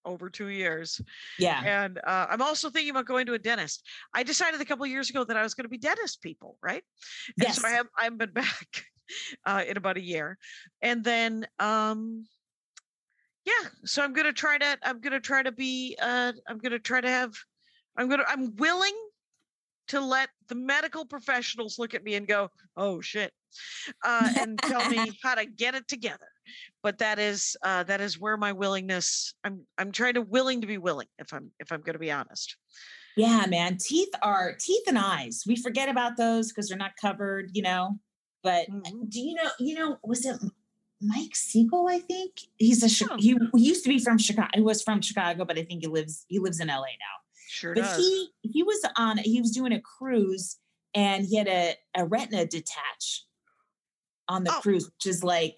[0.06, 1.02] over 2 years.
[1.40, 1.62] yeah.
[1.64, 3.86] And uh, I'm also thinking about going to a dentist.
[4.14, 6.58] I decided a couple of years ago that I was going to be dentist people,
[6.62, 6.84] right?
[7.40, 7.62] And Yes.
[7.62, 8.86] so I have I haven't been back
[9.46, 10.38] uh, in about a year,
[10.82, 12.26] and then um,
[13.46, 13.70] yeah.
[13.86, 17.10] So I'm gonna try to I'm gonna try to be uh, I'm gonna try to
[17.10, 17.34] have
[17.98, 18.96] I'm gonna I'm willing
[19.90, 23.32] to let the medical professionals look at me and go, oh shit,
[24.04, 26.28] uh, and tell me how to get it together.
[26.84, 29.34] But that is uh, that is where my willingness.
[29.44, 31.08] I'm I'm trying to willing to be willing.
[31.18, 32.56] If I'm if I'm going to be honest.
[33.16, 33.78] Yeah, man.
[33.80, 35.44] Teeth are teeth and eyes.
[35.48, 38.00] We forget about those because they're not covered, you know.
[38.44, 39.10] But Mhm.
[39.10, 39.50] do you know?
[39.60, 40.38] You know, was it
[41.02, 41.88] Mike Siegel?
[41.88, 43.16] I think he's a Oh.
[43.18, 44.50] he, he used to be from Chicago.
[44.54, 47.16] He was from Chicago, but I think he lives he lives in LA now.
[47.54, 47.98] Sure but does.
[47.98, 50.58] he he was on he was doing a cruise
[50.96, 53.26] and he had a, a retina detach
[54.28, 54.60] on the Oh.
[54.62, 55.58] cruise, which is like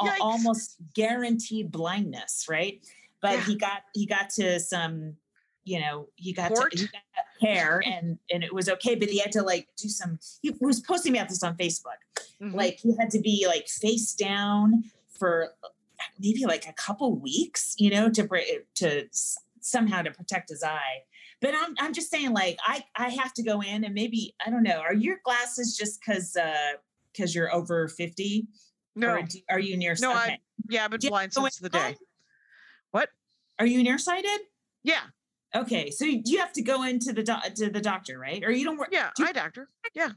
[0.00, 0.16] Yikes.
[0.20, 2.80] almost guaranteed blindness, right?
[3.20, 3.44] But Yeah.
[3.44, 5.16] he got he got to some,
[5.64, 6.72] you know, he got Port?
[6.72, 7.02] to he got
[7.46, 10.80] hair and and it was okay, but he had to like do some he was
[10.80, 12.00] posting about this on Facebook.
[12.40, 12.54] Mhm.
[12.54, 14.84] Like he had to be like face down
[15.18, 15.68] for uh,
[16.18, 18.26] maybe like a couple weeks, you know, to
[18.76, 19.08] to
[19.60, 21.02] somehow to protect his eye.
[21.40, 24.50] But I'm I'm just saying, like I I have to go in and maybe I
[24.50, 24.78] don't know.
[24.80, 26.72] Are your glasses just because uh
[27.12, 28.48] because you're over fifty?
[28.96, 29.94] no, Or do, are you near?
[30.00, 31.96] No, I- yeah, I've been blind since the day.
[32.92, 33.08] What?
[33.58, 34.40] Are you nearsighted?
[34.84, 35.00] Yeah,
[35.54, 38.42] Okay, so you have to go into the doc to the doctor, right?
[38.44, 38.88] Or you don't work?
[38.90, 39.68] yeah, do you- eye doctor.
[39.94, 40.10] Yeah.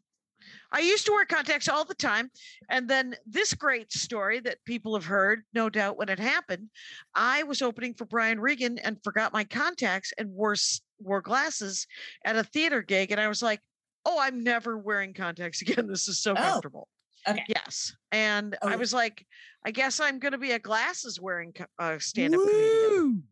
[0.72, 2.30] I used to wear contacts all the time.
[2.70, 6.70] And then this great story that people have heard, no doubt, when it happened,
[7.16, 10.56] I was opening for Brian Regan and forgot my contacts and wore
[11.00, 11.86] wore glasses
[12.26, 13.12] at a theater gig.
[13.12, 13.62] And I was like,
[14.06, 15.88] oh, I'm never wearing contacts again.
[15.88, 16.88] This is so Oh, comfortable.
[17.28, 17.44] okay.
[17.48, 17.94] Yes.
[18.12, 18.78] And I Oh.
[18.78, 19.26] was like,
[19.66, 23.24] I guess I'm going to be a glasses wearing uh, stand up comedian.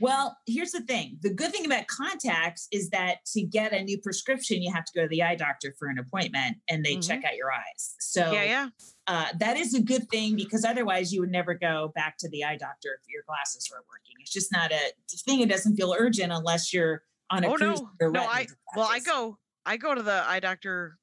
[0.00, 1.18] Well, here's the thing.
[1.22, 4.92] The good thing about contacts is that to get a new prescription, you have to
[4.94, 7.94] go to the eye doctor for an appointment and they check out your eyes.
[8.00, 8.68] So Yeah, yeah.
[9.06, 12.44] Uh, that is a good thing because otherwise you would never go back to the
[12.44, 14.14] eye doctor if your glasses were working.
[14.20, 14.92] It's just not a
[15.24, 15.40] thing.
[15.40, 17.80] It doesn't feel urgent unless you're on a Oh cruise.
[18.00, 18.22] no, no!
[18.22, 18.46] I
[18.76, 20.96] well, I go, I go to the eye doctor.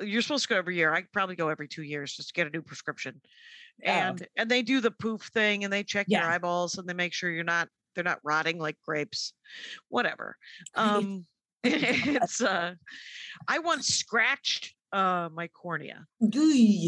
[0.00, 0.94] You're supposed to go every year.
[0.94, 3.20] I probably go every two years just to get a new prescription,
[3.86, 6.94] Oh, and and they do the poof thing, and they check your eyeballs, and they
[6.94, 7.68] make sure you're not
[7.98, 9.32] they're not rotting like grapes,
[9.88, 10.36] whatever.
[10.76, 11.26] Um,
[11.64, 12.74] it's uh,
[13.48, 16.06] I once scratched uh my cornea,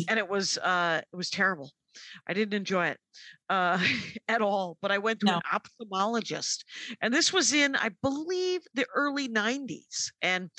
[0.09, 1.71] and it was uh it was terrible.
[2.29, 2.99] I didn't enjoy it
[3.49, 3.79] uh,
[4.29, 4.79] at all.
[4.81, 6.59] But I went to an ophthalmologist,
[7.03, 10.13] and this was in, I believe, the early '90s.
[10.23, 10.51] And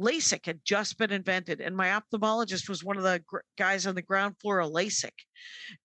[0.00, 3.94] LASIK had just been invented, and my ophthalmologist was one of the gr- guys on
[3.96, 5.12] the ground floor of LASIK,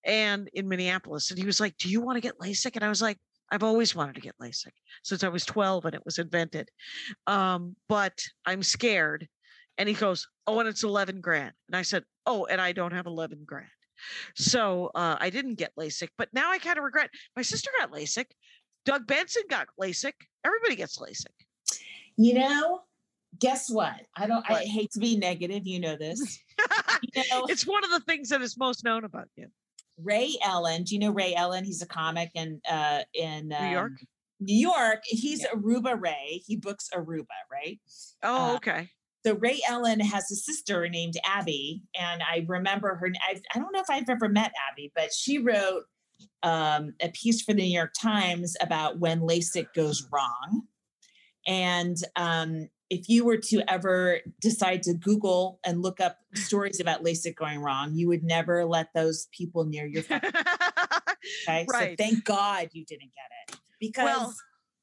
[0.06, 1.30] and in Minneapolis.
[1.32, 3.18] And he was like, "Do you want to get LASIK?" And I was like.
[3.54, 4.72] I've always wanted to get LASIK
[5.04, 6.70] since I was 12 and it was invented.
[7.28, 9.28] Um, but I'm scared.
[9.78, 11.54] And he goes, Oh, and it's 11 grand.
[11.68, 13.70] And I said, Oh, and I don't have 11 grand.
[14.36, 17.12] So uh, I didn't get LASIK, but now I kind of regret.
[17.36, 18.26] My sister got LASIK.
[18.86, 20.14] Doug Benson got LASIK.
[20.44, 21.80] Everybody gets LASIK.
[22.18, 22.82] You know,
[23.40, 24.02] guess what?
[24.18, 24.44] I don't.
[24.50, 25.68] I hate to be negative.
[25.68, 26.40] You know this.
[27.16, 29.48] You know, it's one of the things that is most known about you.
[29.98, 30.84] Ray Ellin.
[30.84, 31.64] Do you know Ray Ellin?
[31.64, 33.92] He's a comic in uh in New York?
[33.92, 34.08] um,
[34.40, 35.02] New York.
[35.06, 36.42] He's Aruba Ray.
[36.46, 37.80] He books Aruba, right?
[38.24, 38.90] Oh, uh, okay.
[39.26, 43.12] so Ray Ellin has a sister named Abby, and I remember her.
[43.28, 45.84] I, I don't know if I've ever met Abby, but she wrote
[46.42, 50.64] um, a piece for the New York Times about when LASIK goes wrong.
[51.48, 57.04] And um, if you were to ever decide to Google and look up stories about
[57.04, 60.22] LASIK going wrong, you would never let those people near your phone.
[61.48, 61.66] Okay.
[61.72, 61.98] Right.
[61.98, 64.36] So thank God you didn't get it because Well-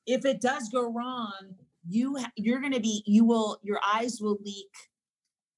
[0.06, 1.54] if it does go wrong,
[1.86, 4.72] you you're going to be you will your eyes will leak.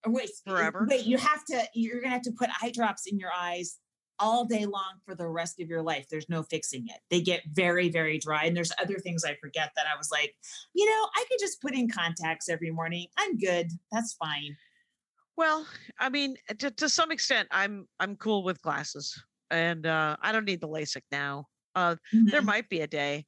[0.05, 0.86] Or wait, Forever?
[0.90, 3.78] Wait, you have to you're going to have to put eye drops in your eyes
[4.22, 6.06] all day long for the rest of your life.
[6.08, 7.00] There's no fixing it.
[7.10, 10.36] They get very very dry and there's other things I forget that I was like,
[10.74, 13.08] you know, I could just put in contacts every morning.
[13.18, 13.72] I'm good.
[13.90, 14.56] That's fine.
[15.36, 15.66] Well,
[15.98, 19.20] I mean, to, to some extent, I'm I'm cool with glasses,
[19.50, 21.46] and uh, I don't need the LASIK now.
[21.74, 22.46] Uh, there Mhm.
[22.46, 23.26] might be a day.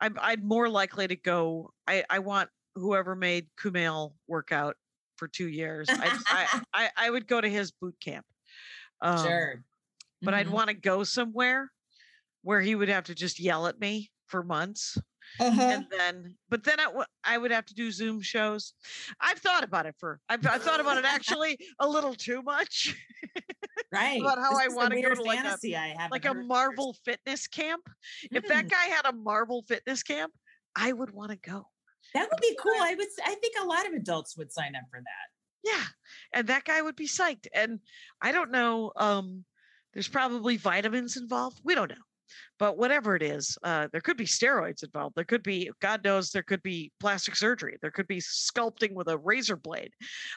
[0.00, 1.72] I'm I'm more likely to go.
[1.88, 4.76] I I want whoever made Kumail work out
[5.16, 5.88] for two years.
[5.88, 8.26] I I, I I would go to his boot camp.
[9.00, 9.64] Um, sure.
[10.22, 10.50] But I'd Mhm.
[10.52, 11.70] want to go somewhere
[12.42, 14.96] where he would have to just yell at me for months
[15.40, 15.60] Uh-huh.
[15.60, 18.74] and then but then I, I would have to do zoom shows
[19.20, 22.94] i've thought about it for i've, I've thought about it actually a little too much
[23.92, 24.20] right.
[24.20, 26.34] about how This I a wanna go to, like, a- fantasy I have like a
[26.34, 27.88] marvel fitness camp
[28.30, 28.70] if that Mm.
[28.70, 30.32] guy had a marvel fitness camp
[30.76, 31.66] i would want to go
[32.14, 32.72] That would be cool.
[32.80, 33.08] I would.
[33.24, 35.26] I think a lot of adults would sign up for that.
[35.70, 35.84] yeah
[36.32, 37.80] and that guy would be psyched and
[38.22, 39.44] i don't know um
[39.96, 41.96] there's probably vitamins involved we don't know.
[42.58, 46.30] But whatever it is uh there could be steroids involved there could be god knows
[46.30, 49.92] there could be plastic surgery there could be sculpting with a razor blade.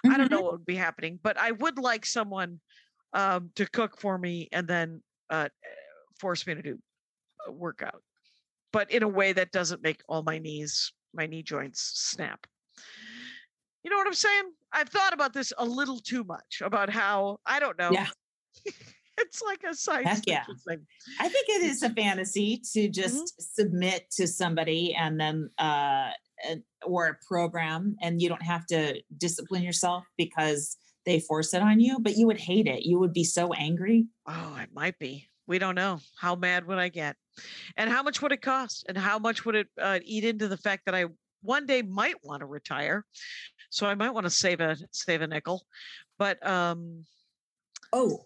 [0.06, 2.62] I don't know what would be happening but i would like someone
[3.14, 5.50] um to cook for me and then uh
[6.22, 6.80] force me to do
[7.46, 8.02] a workout
[8.72, 12.46] but in a way that doesn't make all my knees my knee joints snap.
[13.84, 14.52] You know what i'm saying?
[14.72, 17.92] I've thought about this a little too much about how i don't know.
[17.92, 18.08] Yeah.
[19.20, 20.44] it's like a science Heck yeah.
[20.68, 20.86] thing
[21.20, 26.12] I think it is a fantasy to just submit to somebody and then uh
[26.86, 31.80] or a program and you don't have to discipline yourself because they force it on
[31.80, 32.84] you, but you would hate it.
[32.84, 34.08] You would be so angry.
[34.28, 35.28] Oh, it might be.
[35.48, 36.00] We don't know.
[36.18, 37.16] How mad would I get?
[37.78, 38.86] And how much would it cost?
[38.88, 41.06] And how much would it uh, eat into the fact that I
[41.42, 43.06] one day might want to retire?
[43.72, 45.66] So I might want to save a save a nickel.
[46.18, 47.06] But um
[47.92, 48.26] Oh,